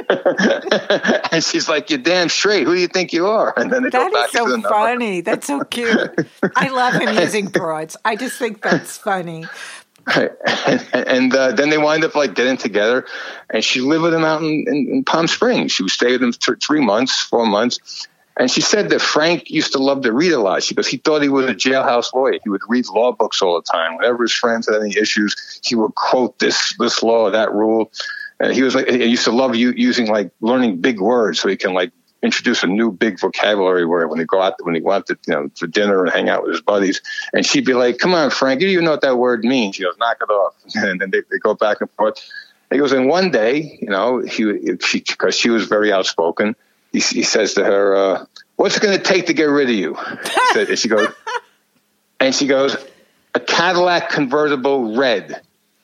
[1.31, 2.65] and she's like, "You're damn straight.
[2.65, 4.49] Who do you think you are?" And then they go back is to the so
[4.49, 4.69] number.
[4.69, 5.21] funny.
[5.21, 6.27] That's so cute.
[6.55, 7.95] I love him using broads.
[8.03, 9.45] I just think that's funny.
[10.15, 13.05] and, and uh, then they wind up like getting together,
[13.49, 15.71] and she lived with him out in, in, in Palm Springs.
[15.71, 18.07] She would stay with him for three months, four months.
[18.37, 20.63] And she said that Frank used to love to read a lot.
[20.63, 22.39] She goes, he thought he was a jailhouse lawyer.
[22.43, 23.97] He would read law books all the time.
[23.97, 27.91] Whenever his friends had any issues, he would quote this this law, that rule.
[28.41, 31.47] And he was like, he used to love you using like learning big words so
[31.47, 31.91] he can like
[32.23, 35.33] introduce a new big vocabulary word when he go out when he went to you
[35.33, 37.01] know for dinner and hang out with his buddies.
[37.33, 39.75] And she'd be like, "Come on, Frank, you don't even know what that word means."
[39.75, 42.17] She goes, "Knock it off." And then they, they go back and forth.
[42.71, 46.55] He goes, and one day, you know, he she because she was very outspoken.
[46.91, 48.25] He, he says to her, uh,
[48.55, 49.97] "What's it going to take to get rid of you?"
[50.53, 51.09] Said- and she goes,
[52.19, 52.75] and she goes,
[53.35, 55.41] "A Cadillac convertible red."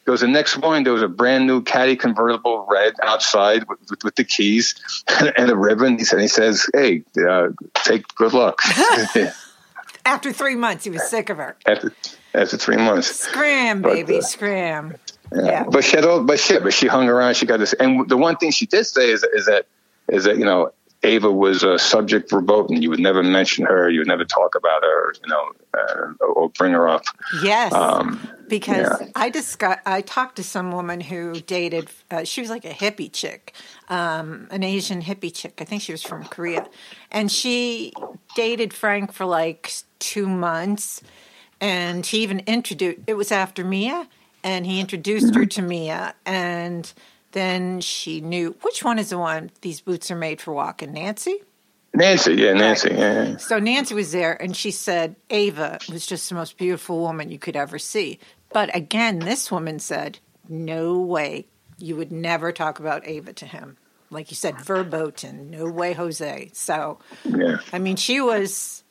[0.07, 0.85] Goes the next morning.
[0.85, 4.73] There was a brand new Caddy convertible red outside with, with, with the keys
[5.37, 5.97] and a ribbon.
[5.97, 7.49] He said, "He says, hey, uh,
[7.83, 8.61] take good luck."
[10.05, 11.57] After three months, he was sick of her.
[11.65, 11.91] after
[12.33, 13.07] after three months.
[13.07, 14.95] Scram, But, baby, uh, scram.
[15.35, 15.43] Yeah.
[15.43, 15.63] Yeah.
[15.69, 17.35] But she had all, but she, but she hung around.
[17.35, 19.65] She got this, and the one thing she did say is, is that,
[20.07, 20.71] is that you know,
[21.03, 22.81] Ava was a subject verboten.
[22.81, 23.89] You would never mention her.
[23.89, 25.13] You would never talk about her.
[25.21, 27.03] You know, uh, or, or bring her up.
[27.43, 29.07] Yes, Um, because yeah.
[29.15, 31.89] I discuss, I talked to some woman who dated.
[32.09, 33.53] Uh, she was like a hippie chick,
[33.89, 35.59] um, an Asian hippie chick.
[35.59, 36.67] I think she was from Korea,
[37.11, 37.93] and she
[38.35, 41.01] dated Frank for like two months,
[41.59, 42.99] and he even introduced.
[43.07, 44.07] It was after Mia,
[44.43, 46.91] and he introduced her to Mia, and
[47.31, 49.51] then she knew which one is the one.
[49.61, 50.93] These boots are made for walking.
[50.93, 51.41] Nancy.
[51.93, 53.37] Nancy, yeah, Nancy, yeah.
[53.37, 57.39] So Nancy was there, and she said Ava was just the most beautiful woman you
[57.39, 58.19] could ever see.
[58.51, 63.77] But again, this woman said, "No way, you would never talk about Ava to him."
[64.09, 65.51] Like you said, verboten.
[65.51, 66.51] No way, Jose.
[66.53, 67.57] So, yeah.
[67.73, 68.83] I mean, she was.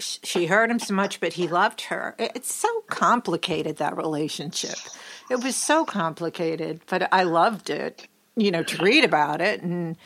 [0.00, 2.14] She hurt him so much, but he loved her.
[2.18, 4.76] It's so complicated that relationship.
[5.28, 8.06] It was so complicated, but I loved it.
[8.36, 9.96] You know, to read about it and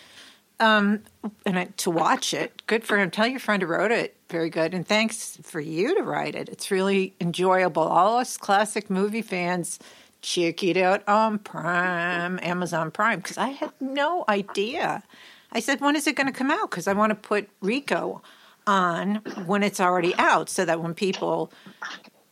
[0.62, 2.66] and I, to watch it.
[2.66, 3.11] Good for him.
[3.11, 4.16] Tell your friend who wrote it.
[4.29, 4.75] Very good.
[4.75, 6.48] And thanks for you to write it.
[6.48, 7.83] It's really enjoyable.
[7.83, 9.79] All us classic movie fans,
[10.22, 15.03] check it out on Prime, Amazon Prime, because I had no idea.
[15.51, 16.70] I said, when is it going to come out?
[16.70, 18.22] Because I want to put Rico
[18.66, 21.53] on when it's already out so that when people,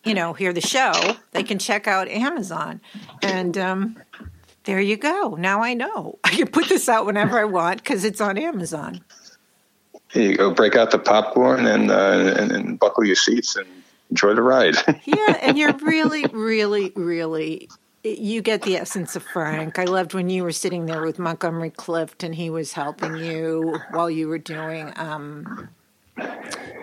[0.04, 0.92] you know, hear the show,
[1.32, 2.80] they can check out Amazon.
[3.22, 3.96] And, um,
[4.64, 5.36] There you go.
[5.38, 6.18] Now I know.
[6.24, 9.00] I can put this out whenever I want because it's on Amazon.
[10.12, 10.50] Here you go.
[10.52, 13.66] Break out the popcorn and, uh, and, and buckle your seats and
[14.10, 14.74] enjoy the ride.
[15.04, 17.68] yeah, and you're really, really, really.
[18.02, 19.78] You get the essence of Frank.
[19.78, 23.78] I loved when you were sitting there with Montgomery Clift and he was helping you
[23.90, 25.68] while you were doing um,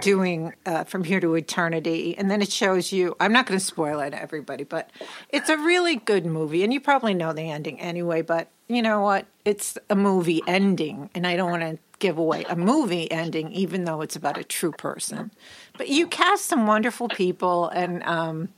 [0.01, 2.17] doing uh, from here to eternity.
[2.17, 4.89] And then it shows you i'm not going to spoil it to everybody but
[5.29, 6.63] it's a really good movie.
[6.63, 9.25] And you probably know the ending anyway but you know what?
[9.45, 13.85] It's a movie ending and i don't want to give away a movie ending even
[13.85, 15.31] though it's about a true person.
[15.77, 18.49] But you cast some wonderful people and um,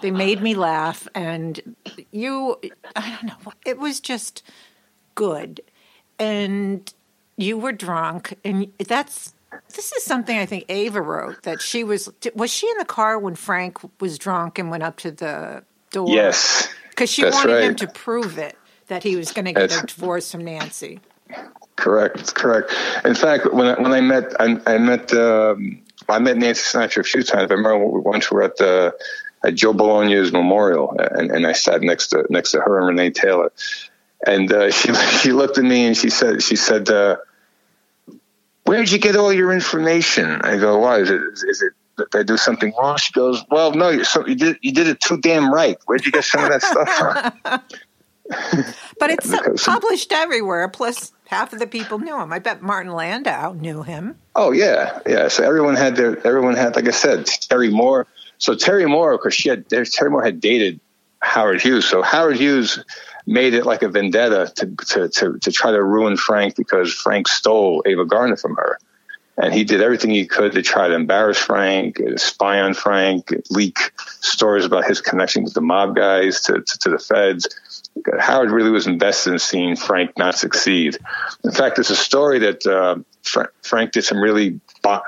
[0.00, 1.76] they made me laugh and
[2.10, 2.58] you
[2.96, 4.42] i don't know it was just
[5.14, 5.60] good.
[6.20, 6.92] And
[7.36, 9.34] you were drunk and that's
[9.74, 13.18] this is something I think Ava wrote that she was was she in the car
[13.18, 16.08] when Frank was drunk and went up to the door?
[16.08, 17.64] Yes, because she wanted right.
[17.64, 18.56] him to prove it
[18.88, 21.00] that he was going to get that's, a divorce from Nancy.
[21.76, 22.74] Correct, correct.
[23.04, 26.98] In fact, when I, when I met I, I met um, I met Nancy Sinatra
[26.98, 27.50] a few times.
[27.50, 28.94] I remember once we were at the
[29.44, 33.10] at Joe Bologna's memorial, and, and I sat next to next to her and Renee
[33.10, 33.52] Taylor,
[34.26, 36.90] and uh, she she looked at me and she said she said.
[36.90, 37.16] Uh,
[38.68, 40.42] where did you get all your information?
[40.42, 41.22] I go, why is it?
[41.46, 42.98] Is it that I do something wrong?
[42.98, 45.78] She goes, well, no, you, so you did you did it too damn right.
[45.86, 46.88] Where'd you get some of that stuff
[47.42, 47.62] from?
[49.00, 50.68] but it's published everywhere.
[50.68, 52.30] Plus, half of the people knew him.
[52.30, 54.16] I bet Martin Landau knew him.
[54.36, 55.28] Oh yeah, yeah.
[55.28, 58.06] So everyone had their everyone had, like I said, Terry Moore.
[58.36, 60.78] So Terry Moore, because she had Terry Moore had dated
[61.28, 61.86] Howard Hughes.
[61.86, 62.82] So Howard Hughes
[63.26, 67.28] made it like a vendetta to, to, to, to try to ruin Frank because Frank
[67.28, 68.78] stole Ava Gardner from her.
[69.36, 73.92] And he did everything he could to try to embarrass Frank, spy on Frank, leak
[74.00, 77.46] stories about his connection with the mob guys to, to, to the feds.
[78.18, 80.96] Howard really was invested in seeing Frank not succeed.
[81.44, 85.02] In fact, there's a story that uh, Fra- Frank did some really bo-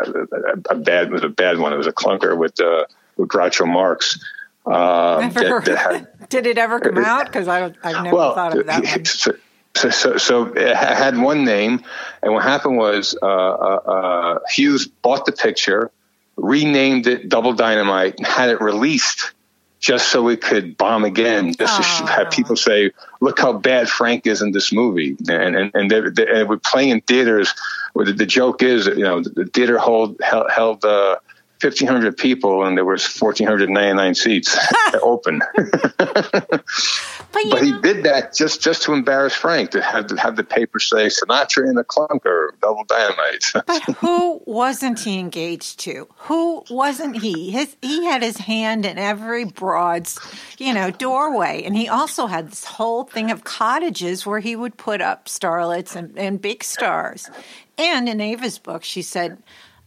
[0.68, 1.72] a bad was a bad one.
[1.72, 2.85] It was a clunker with uh,
[3.16, 4.18] with Groucho Marx
[4.66, 7.27] uh, never, that, that had, did it ever come out?
[7.27, 9.37] Because I've never well, thought of that one.
[9.77, 11.85] So, so, so, it had one name,
[12.25, 15.92] and what happened was uh, uh, uh, Hughes bought the picture,
[16.37, 19.33] renamed it Double Dynamite, and had it released
[19.79, 24.27] just so it could bomb again, just to have people say, "Look how bad Frank
[24.27, 27.55] is in this movie." And and and they, they, we're playing in theaters
[27.94, 30.51] where the, the, joke is, you know, the theater hold held.
[30.51, 31.16] held uh,
[31.62, 34.57] 1,500 people and there was 1,499 seats
[35.03, 35.40] open.
[35.57, 36.64] but,
[37.33, 40.79] but he did that just, just to embarrass Frank, to have, to have the paper
[40.79, 43.44] say Sinatra in a clunker, double dynamite.
[43.66, 46.09] but who wasn't he engaged to?
[46.16, 47.51] Who wasn't he?
[47.51, 50.18] His, he had his hand in every broad's,
[50.59, 51.62] you know, doorway.
[51.64, 55.94] And he also had this whole thing of cottages where he would put up starlets
[55.94, 57.29] and, and big stars.
[57.77, 59.42] And in Ava's book, she said,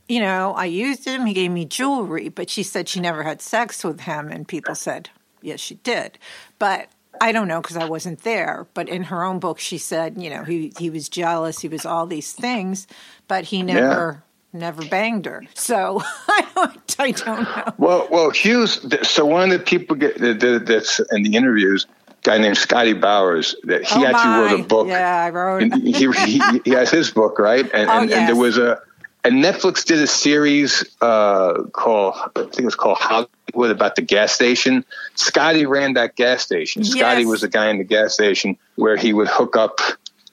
[0.07, 1.25] you know, I used him.
[1.25, 4.29] He gave me jewelry, but she said she never had sex with him.
[4.29, 5.09] And people said,
[5.41, 6.17] yes, she did.
[6.59, 6.89] But
[7.21, 8.67] I don't know because I wasn't there.
[8.73, 11.59] But in her own book, she said, you know, he, he was jealous.
[11.59, 12.87] He was all these things,
[13.27, 14.21] but he never.
[14.23, 14.29] Yeah.
[14.55, 17.73] Never banged her, so I don't, I don't know.
[17.79, 18.85] Well, well, Hughes.
[19.01, 21.87] So one of the people get, that's in the interviews,
[22.23, 24.41] guy named Scotty Bowers that he oh actually my.
[24.41, 24.87] wrote a book.
[24.87, 25.73] Yeah, I wrote.
[25.73, 27.69] he, he, he, has his book, right?
[27.73, 28.19] And, oh, and, yes.
[28.19, 28.79] and there was a
[29.23, 34.01] and Netflix did a series uh, called I think it was called Hollywood about the
[34.01, 34.83] gas station.
[35.15, 36.83] Scotty ran that gas station.
[36.83, 36.93] Yes.
[36.93, 39.79] Scotty was the guy in the gas station where he would hook up,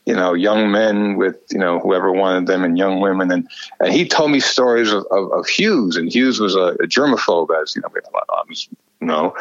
[0.06, 3.30] you know, young men with you know whoever wanted them and young women.
[3.30, 3.48] And,
[3.78, 7.48] and he told me stories of, of, of Hughes, and Hughes was a, a germaphobe,
[7.62, 8.50] as you know, we have a lot of
[9.00, 9.34] you know.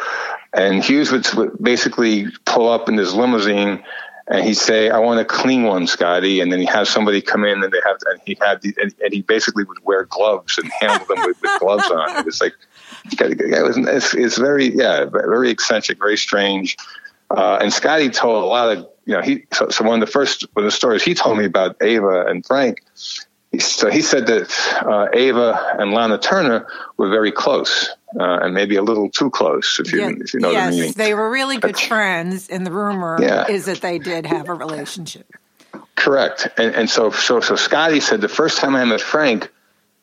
[0.52, 1.26] And Hughes would
[1.60, 3.82] basically pull up in his limousine
[4.30, 7.44] and he'd say, "I want a clean one, Scotty," and then he have somebody come
[7.44, 10.56] in, and they have, and he had, the, and, and, he basically would wear gloves
[10.56, 12.16] and handle them with, with gloves on.
[12.18, 12.54] It was like,
[13.20, 16.76] it was, it's, it's very, yeah, very eccentric, very strange.
[17.30, 20.12] Uh, and Scotty told a lot of, you know, he so, so one of the
[20.12, 22.82] first one of the stories he told me about Ava and Frank.
[23.58, 28.76] So he said that uh, Ava and Lana Turner were very close uh, and maybe
[28.76, 30.92] a little too close, if you, if you know yes, what I mean.
[30.96, 33.48] they were really good friends, and the rumor yeah.
[33.48, 35.26] is that they did have a relationship.
[35.94, 39.50] Correct, and, and so so so Scotty said the first time I met Frank,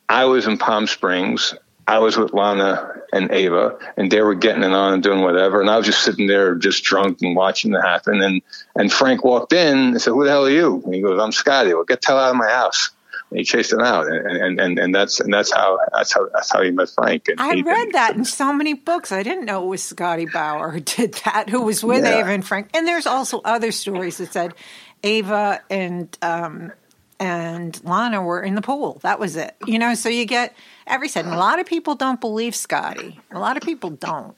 [0.08, 1.54] I was in Palm Springs.
[1.90, 5.62] I was with Lana and Ava, and they were getting it on and doing whatever,
[5.62, 8.22] and I was just sitting there, just drunk and watching it happen.
[8.22, 8.42] And
[8.76, 11.32] and Frank walked in and said, "Who the hell are you?" And he goes, "I'm
[11.32, 12.92] Scotty." Well, get the hell out of my house.
[13.30, 16.30] And he chased him out, and, and and and that's and that's how that's how
[16.34, 17.28] that's how he met Frank.
[17.28, 19.12] And I he- read that in so many books.
[19.12, 22.20] I didn't know it was Scotty Bauer who did that, who was with Yeah.
[22.20, 22.70] Ava and Frank.
[22.74, 24.54] And there's also other stories that said
[25.04, 26.72] Ava and um,
[27.20, 29.00] and Lana were in the pool.
[29.04, 29.56] That was it.
[29.66, 30.56] You know, so you get
[30.86, 31.26] every said.
[31.26, 33.20] A lot of people don't believe Scotty.
[33.32, 34.36] A lot of people don't.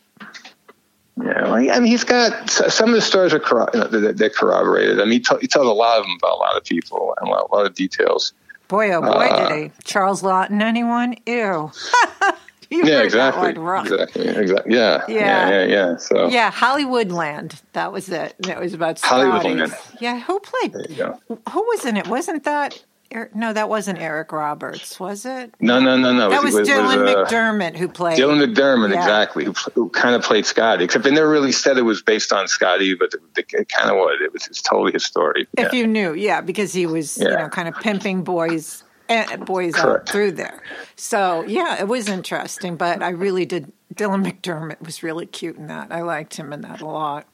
[1.22, 5.02] Yeah, well, I mean, he's got some of the stories are corro- they're, they're corroborated.
[5.02, 7.14] I mean, he, tell, he tells a lot of them about a lot of people
[7.20, 8.32] and a lot, a lot of details.
[8.70, 9.72] Boy, oh boy, Uh, did he.
[9.84, 11.16] Charles Laughton, anyone?
[11.26, 11.72] Ew.
[12.70, 13.48] you yeah, exactly.
[13.48, 13.86] That one wrong.
[13.88, 14.28] Exactly.
[14.28, 14.76] Exactly.
[14.76, 15.04] Yeah.
[15.08, 15.16] Yeah.
[15.18, 15.50] Yeah.
[15.50, 15.66] Yeah.
[15.66, 15.98] Yeah.
[15.98, 17.62] So Yeah, Hollywoodland.
[17.74, 18.36] That was it.
[18.48, 19.74] It was about Hollywoodland.
[20.00, 20.74] Yeah, who played?
[20.74, 21.20] there you go.
[21.52, 22.08] Who was in it?
[22.08, 22.84] Wasn't that?
[23.34, 25.54] No, that wasn't Eric Roberts, was it?
[25.60, 26.30] No, no, no, no.
[26.30, 28.20] That was, It Dylan uh, McDermott who played.
[28.20, 29.00] Dylan McDermott, Yeah.
[29.00, 30.84] exactly, who, who kind of played Scotty.
[30.84, 33.90] Except they never really said it was based on Scotty, but the, the, it kind
[33.90, 34.20] of was.
[34.22, 35.48] It was it's totally his story.
[35.58, 39.76] if you knew, yeah, because he was, you know, kind of pimping boys, uh, boys
[39.76, 40.62] out through there.
[40.96, 42.76] So yeah, it was interesting.
[42.76, 43.72] But I really did.
[43.96, 45.92] Dylan McDermott was really cute in that.
[45.92, 47.26] I liked him in that a lot.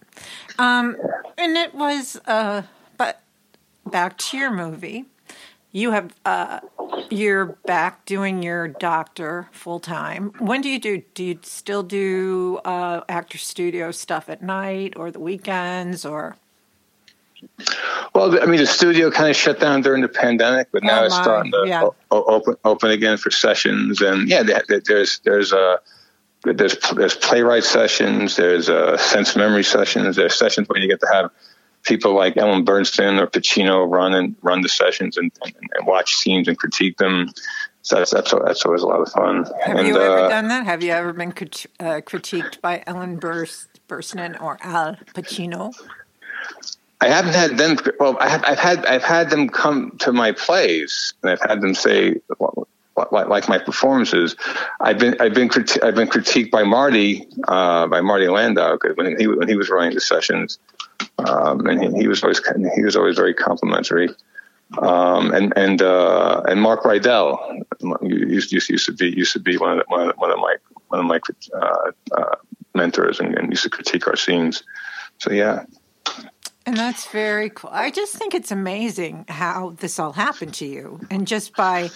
[0.58, 0.96] Um,
[1.38, 2.62] and it was, uh,
[2.98, 3.22] but
[3.86, 5.06] back to your movie.
[5.76, 6.62] You have uh,
[7.10, 10.32] you're back doing your doctor full time.
[10.40, 11.04] When do you do?
[11.14, 16.38] Do you still do uh, actor studio stuff at night or the weekends or?
[18.14, 21.06] Well, I mean, the studio kind of shut down during the pandemic, but now Oh,
[21.08, 21.82] it's starting to Yeah.
[21.84, 24.02] o- open open again for sessions.
[24.02, 25.76] And yeah, there- there- there's there's uh,
[26.46, 31.10] there's there's playwright sessions, there's uh, sense memory sessions, there's sessions where you get to
[31.12, 31.32] have
[31.86, 36.16] people like Ellen Burstyn or Pacino run and run the sessions and, and, and watch
[36.16, 37.32] scenes and critique them.
[37.84, 39.46] So that's that's that's always a lot of fun.
[39.64, 40.66] Have and, you ever uh, done that?
[40.66, 45.74] Have you ever been crit- uh, critiqued by Ellen Burst, Burstyn or Al Pacino?
[47.02, 47.78] I haven't had them.
[48.00, 51.62] Well, I have, I've had I've had them come to my plays, and I've had
[51.62, 52.16] them say
[53.12, 54.36] like, like my performances.
[54.80, 59.20] I've been I've been criti- I've been critiqued by Marty uh, by Marty Landau when
[59.20, 60.58] he when he was running the sessions,
[61.18, 62.42] um, and he, he was always
[62.76, 64.10] he was always very complimentary.
[64.80, 67.62] Um, and and uh, and Mark Rydell
[68.02, 70.56] used, used to be used to be one of the, one of, one of my
[70.88, 71.20] one of my
[71.54, 72.36] uh, uh,
[72.74, 74.64] mentors and, and used to critique our scenes.
[75.20, 75.66] So yeah,
[76.66, 77.70] And that's very cool.
[77.72, 81.00] I just think it's amazing how this all happened to you.
[81.12, 81.92] And just by,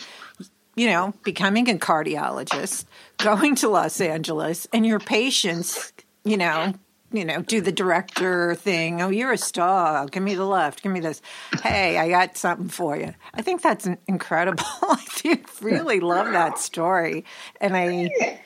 [0.75, 2.85] you know, becoming a cardiologist,
[3.17, 5.91] going to Los Angeles, and your patients,
[6.23, 6.73] you know,
[7.11, 9.01] you know, do the director thing.
[9.01, 10.05] Oh, you're a star.
[10.07, 10.83] Give me the left.
[10.83, 11.21] Give me this.
[11.63, 13.13] Hey, I got something for you.
[13.33, 14.63] I think that's incredible.
[14.83, 17.25] I think really love that story.
[17.59, 18.39] And I,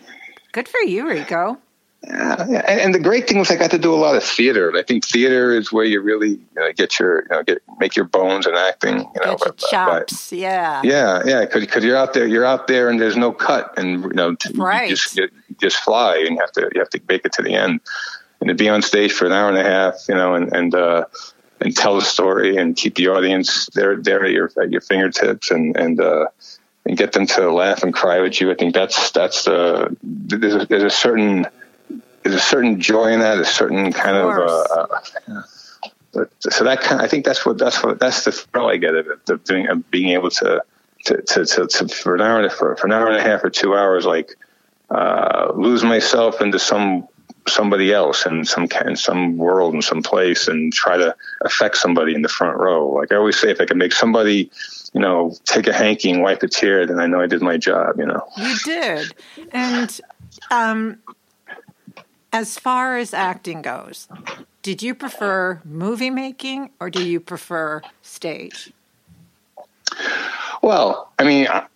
[0.51, 1.57] good for you, Rico.
[2.05, 2.63] Yeah.
[2.67, 4.67] And, and the great thing was I got to do a lot of theater.
[4.67, 7.59] And I think theater is where you really you know, get your you know, get
[7.79, 8.97] make your bones in acting.
[8.97, 10.31] You know, but- but- chops.
[10.33, 10.81] Yeah.
[10.83, 14.09] yeah, yeah, because you're out there, you're out there, and there's no cut, and you
[14.09, 14.89] know, Right.
[14.89, 15.29] you just you
[15.61, 17.79] just fly, and you have to you have to make it to the end,
[18.43, 20.75] and to be on stage for an hour and a half, you know, and and
[20.75, 21.05] uh,
[21.61, 25.49] and tell a story, and keep the audience there there at your at your fingertips,
[25.49, 26.25] and and uh,
[26.85, 28.51] and get them to laugh and cry with you.
[28.51, 31.47] I think that's that's the there's a, there's a certain
[32.23, 34.29] there's a certain joy in that, a certain kind of.
[34.31, 35.43] Uh, uh,
[36.11, 38.93] but, so that kind, I think that's what that's what that's the thrill I get
[38.93, 40.61] of it, of doing, of being able to
[41.05, 43.21] to, to, to, to for an hour and a, for, for an hour and a
[43.21, 44.35] half or two hours, like
[44.89, 47.07] uh, lose myself into some
[47.47, 52.13] somebody else in some in some world in some place and try to affect somebody
[52.15, 52.89] in the front row.
[52.89, 54.49] Like I always say, if I can make somebody,
[54.93, 57.57] you know, take a hanky and wipe a tear, then I know I did my
[57.57, 57.99] job.
[57.99, 58.25] You know.
[58.37, 59.13] You did.
[59.51, 60.01] And
[60.51, 60.99] um,
[62.31, 64.07] as far as acting goes,
[64.61, 68.71] did you prefer movie making or do you prefer stage?
[70.61, 71.67] Well, I mean, uh,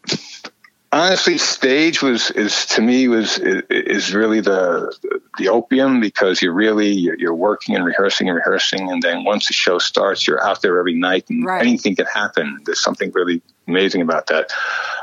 [0.98, 4.94] honestly, stage was is to me was is, really the
[5.38, 9.48] the opium because you're really you're, you're working and rehearsing and rehearsing, and then once
[9.48, 11.62] the show starts, you're out there every night, and Right.
[11.62, 12.60] anything can happen.
[12.66, 14.52] There's something really amazing about that.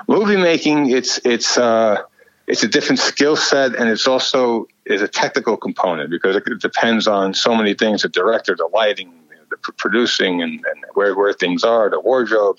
[0.08, 2.02] Movie making, it's it's uh,
[2.46, 7.06] it's a different skill set, and it's also is a technical component because it depends
[7.06, 9.12] on so many things: the director, the lighting,
[9.50, 12.58] the producing, and, and where where things are, the wardrobe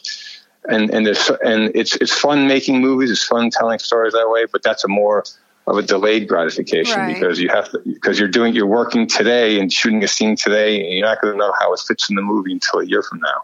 [0.70, 3.12] and and there's and it's it's fun making movies.
[3.12, 4.46] It's fun telling stories that way.
[4.52, 5.24] But that's a more
[5.68, 7.14] of a delayed gratification Right.
[7.14, 10.86] because you have to because you're doing you're working today and shooting a scene today,
[10.86, 13.02] and you're not going to know how it fits in the movie until a year
[13.02, 13.42] from now.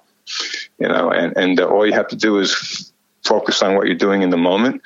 [0.79, 2.91] You know, and and uh, all you have to do is
[3.23, 4.81] focus on what you're doing in the moment.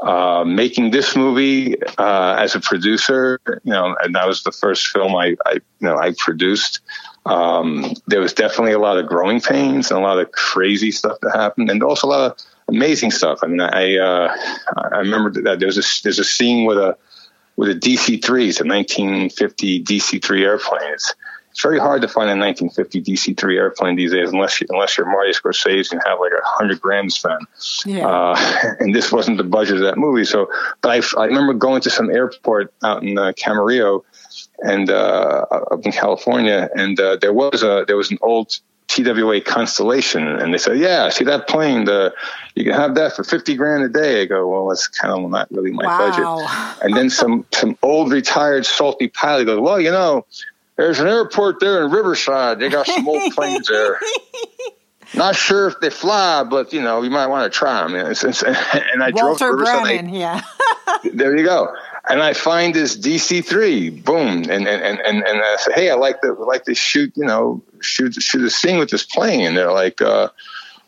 [0.00, 4.88] Uh, making this movie uh, as a producer, you know, and that was the first
[4.88, 6.80] film I, I you know, I produced.
[7.24, 11.18] Um, there was definitely a lot of growing pains and a lot of crazy stuff
[11.22, 13.40] that happened, and also a lot of amazing stuff.
[13.42, 14.34] I mean, I uh,
[14.76, 16.96] I remember that there's a there's a scene with a
[17.56, 18.48] with a DC three.
[18.48, 20.92] It's a 1950 DC three airplane.
[20.92, 21.14] It's
[21.52, 24.96] it's very hard to find a 1950 DC three airplane these days, unless you, unless
[24.96, 27.46] you're Marty Scorsese and have like a hundred grand spend.
[27.84, 28.08] Yeah.
[28.08, 28.36] Uh,
[28.80, 30.24] and this wasn't the budget of that movie.
[30.24, 30.50] So,
[30.80, 34.02] but I, I remember going to some airport out in uh, Camarillo
[34.60, 38.58] and uh, up in California, and uh, there was a there was an old
[38.88, 41.84] TWA Constellation, and they said, "Yeah, see that plane?
[41.84, 42.14] The
[42.54, 45.30] you can have that for fifty grand a day." I go, "Well, that's kind of
[45.30, 45.98] not really my Wow.
[45.98, 50.26] budget." And then some some old retired salty pilot goes, "Well, you know,
[50.76, 52.58] there's an airport there in Riverside.
[52.58, 53.98] They got some old planes there.
[55.14, 59.02] Not sure if they fly, but you know, you might want to try them." And,
[59.02, 59.82] I drove to Riverside.
[59.82, 60.40] Brennan, yeah.
[61.04, 61.74] there you go.
[62.08, 65.90] And I find this DC three, boom, and and and and, and I say, hey,
[65.90, 69.46] I like to like to shoot, you know, shoot shoot a scene with this plane.
[69.46, 70.28] And they're like, uh,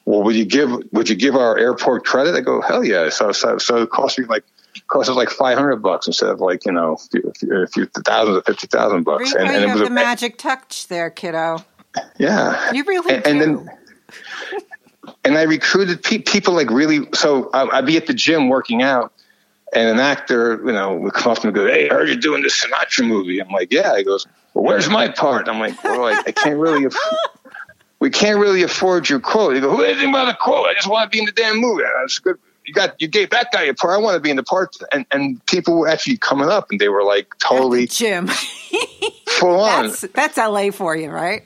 [0.07, 2.35] well, would you give would you give our airport credit?
[2.35, 3.11] I go, hell yeah.
[3.11, 4.45] So so, so it cost me like
[4.89, 7.87] cost us like five hundred bucks instead of like you know a few, a few
[7.87, 9.33] thousand or fifty thousand bucks.
[9.33, 11.65] Rico, you it have was the a- magic touch there, kiddo.
[12.19, 12.73] yeah.
[12.73, 13.45] You really and, and do.
[13.65, 13.71] then
[15.25, 17.09] and I recruited pe- people like really.
[17.15, 19.13] So I, I'd be at the gym working out,
[19.75, 22.09] and an actor, you know, would come up to me and go, "Hey, I heard
[22.09, 25.61] you're doing this Sinatra movie." I'm like, "Yeah." He goes, "Well, where's my part?" I'm
[25.61, 26.97] like, "Well, I, I can't really." Aff-
[28.01, 29.55] we can't really afford your quote.
[29.55, 30.67] He go, "Who anything about a quote?
[30.67, 32.39] I just want to be in the damn movie." That's good.
[32.67, 33.95] You got you gave that guy a part.
[33.95, 36.81] I want to be in the part, and and people were actually coming up, and
[36.81, 38.29] they were like totally Jim.
[39.29, 39.89] full on.
[39.89, 41.43] that's that's LA for you, right?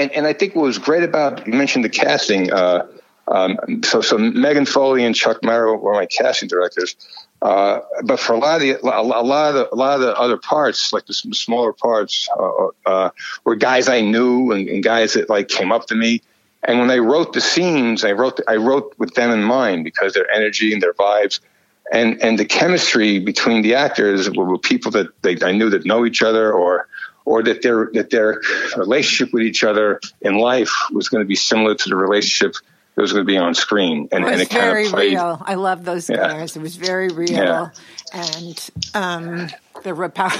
[0.00, 2.52] and and I think what was great about you mentioned the casting.
[2.52, 2.86] Uh,
[3.30, 6.96] um, so so Megan Foley and Chuck Merrow were my casting directors.
[7.40, 10.14] Uh, but for a lot of the a lot of the, a lot of the
[10.14, 13.10] other parts, like the smaller parts, uh, uh,
[13.44, 16.22] were guys I knew and, and guys that like came up to me.
[16.62, 20.12] And when I wrote the scenes, I wrote I wrote with them in mind because
[20.12, 21.40] their energy and their vibes,
[21.90, 25.86] and and the chemistry between the actors were, were people that they, I knew that
[25.86, 26.88] know each other or
[27.24, 28.42] or that their that their
[28.76, 32.54] relationship with each other in life was going to be similar to the relationship
[33.00, 34.92] that was going to be on screen, and, It and was it kind very of
[34.92, 35.12] played.
[35.14, 35.42] real.
[35.46, 36.16] I love those Yeah.
[36.28, 36.54] guys.
[36.54, 37.68] It was very real, Yeah.
[38.12, 39.48] and um,
[39.84, 40.30] the rapport.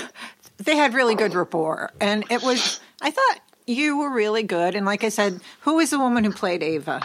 [0.58, 2.80] They had really good rapport, and it was.
[3.00, 6.32] I thought you were really good, and like I said, who was the woman who
[6.32, 7.00] played Ava?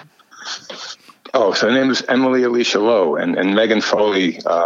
[1.34, 4.66] Oh, so her name is Emily Alicia Lowe, and, and Megan Foley uh,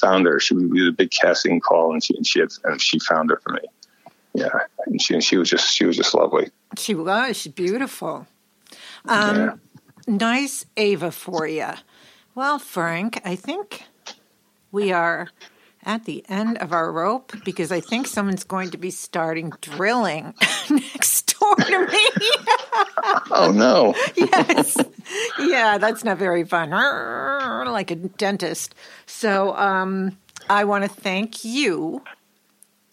[0.00, 0.40] found her.
[0.40, 3.40] She did a big casting call, and she and she had, and she found her
[3.46, 3.60] for me.
[4.32, 4.48] Yeah,
[4.86, 6.50] and she and she was just she was just lovely.
[6.78, 7.36] She was.
[7.36, 8.26] She's beautiful.
[9.06, 9.54] Um, yeah.
[10.06, 11.68] Nice Ava for you.
[12.34, 13.84] Well, Frank, I think
[14.70, 15.28] we are
[15.84, 20.34] at the end of our rope because I think someone's going to be starting drilling
[20.70, 22.08] next door to me.
[23.30, 23.94] Oh no!
[24.16, 24.76] yes.
[25.38, 26.70] Yeah, that's not very fun.
[26.70, 28.74] Like a dentist.
[29.06, 32.02] So um, I want to thank you,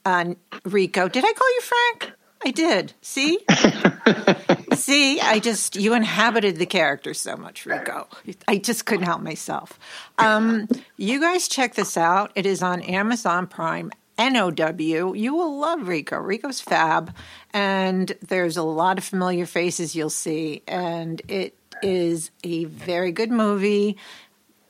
[0.06, 0.34] uh,
[0.66, 1.08] Rico.
[1.08, 2.14] Did I call you Frank?
[2.44, 2.94] I did.
[3.02, 3.40] See?
[4.74, 8.08] See, I just, you inhabited the character so much, Rico.
[8.48, 9.78] I just couldn't help myself.
[10.18, 10.68] Um,
[10.98, 12.32] you guys check this out.
[12.36, 13.92] It is on Amazon Prime.
[14.18, 15.14] NOW.
[15.14, 16.18] You will love Rico.
[16.18, 17.14] Rico's fab.
[17.54, 20.62] And there's a lot of familiar faces you'll see.
[20.68, 23.98] And it is a very good movie.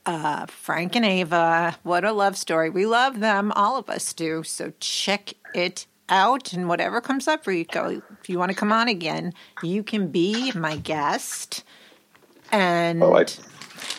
[0.06, 2.70] Uh, Frank and Ava, what a love story.
[2.70, 3.52] We love them.
[3.52, 4.44] All of us do.
[4.44, 6.54] So check it out.
[6.54, 9.34] And whatever comes up, Rico, if you want to come on again,
[9.64, 11.64] you can be my guest.
[12.52, 13.26] And Oh, I-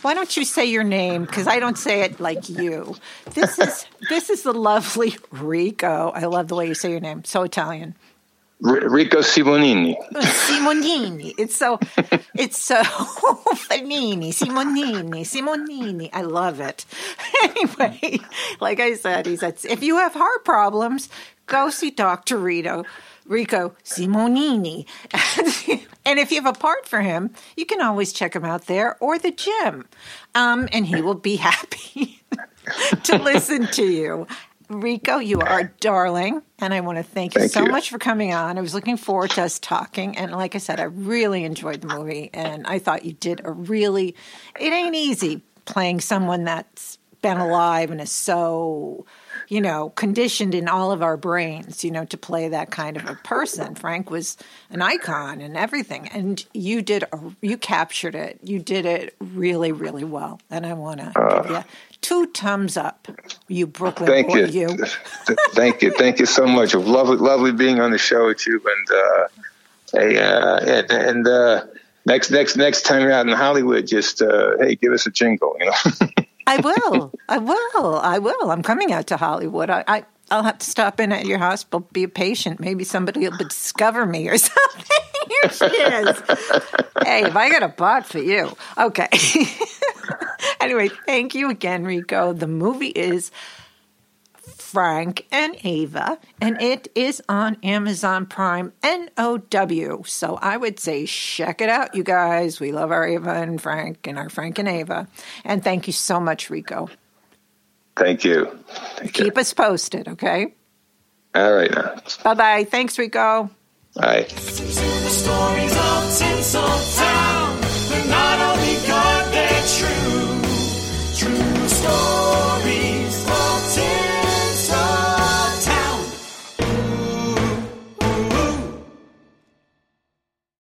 [0.03, 1.25] why don't you say your name?
[1.25, 2.95] Because I don't say it like you.
[3.35, 6.13] This is this is the lovely Rico.
[6.15, 7.25] I love the way you say your name.
[7.25, 7.97] So Italian.
[8.61, 9.97] Rico Simonini.
[10.13, 11.35] Simonini.
[11.37, 11.81] It's so
[12.37, 14.31] it's so Fanini.
[14.31, 15.23] Simonini.
[15.27, 16.11] Simonini.
[16.13, 16.85] I love it.
[17.43, 18.21] Anyway,
[18.61, 21.09] like I said, he said if you have heart problems,
[21.53, 22.39] go see Dr.
[22.39, 22.85] Rito.
[23.25, 24.85] Rico Simonini.
[26.05, 28.97] and if you have a part for him, you can always check him out there
[28.99, 29.87] or the gym.
[30.35, 32.21] Um, and he will be happy
[33.05, 34.27] to listen to you.
[34.69, 37.71] Rico, you are a darling, and I want to thank you Thank so you.
[37.71, 38.59] much for coming on.
[38.59, 41.89] I was looking forward to us talking, and like I said, I really enjoyed the
[41.89, 44.17] movie, and I thought you did a really.
[44.59, 49.07] It ain't easy playing someone that's been alive and is so,
[49.53, 53.05] you know, conditioned in all of our brains, you know, to play that kind of
[53.05, 53.75] a person.
[53.75, 54.39] Frank was
[54.71, 57.03] an icon and everything, and you did.
[57.13, 58.41] A, you captured it.
[58.43, 61.65] You did it really, really well, and I want to give you
[62.01, 63.07] two thumbs up.
[63.47, 64.71] You Brooklyn Thank boy, you.
[64.71, 64.79] you.
[65.51, 65.91] Thank you.
[65.91, 66.73] Thank you so much.
[66.73, 68.59] Lovely, lovely being on the show with you.
[68.59, 69.29] And, uh,
[69.93, 71.67] hey, uh, yeah, and, uh,
[72.07, 75.59] next next next time you're out in Hollywood, just uh, hey, give us a jingle.
[75.61, 76.07] You know.
[76.47, 77.12] I will.
[77.28, 77.97] I will.
[77.97, 78.51] I will.
[78.51, 79.70] I'm coming out to Hollywood.
[79.70, 81.86] I, I I'll have to stop in at your hospital.
[81.93, 82.59] Be a patient.
[82.59, 84.97] Maybe somebody will discover me or something.
[85.28, 86.22] Here she is.
[87.05, 88.57] hey, if I got a bot for you.
[88.78, 89.09] Okay.
[90.61, 92.32] anyway, thank you again, Rico.
[92.32, 93.30] The movie is
[94.73, 100.03] Frank and Ava, and it is on Amazon Prime NOW.
[100.07, 102.59] So I would say check it out, you guys.
[102.59, 105.09] We love our Ava and Frank and our Frank and Ava.
[105.45, 106.89] And thank you so much, Rico.
[107.97, 108.47] Thank you.
[108.97, 109.41] Thank Keep you.
[109.43, 110.55] us posted, okay?
[111.35, 112.18] All right.
[112.25, 112.64] Bye bye.
[112.64, 113.51] Thanks, Rico.
[113.95, 114.27] Bye.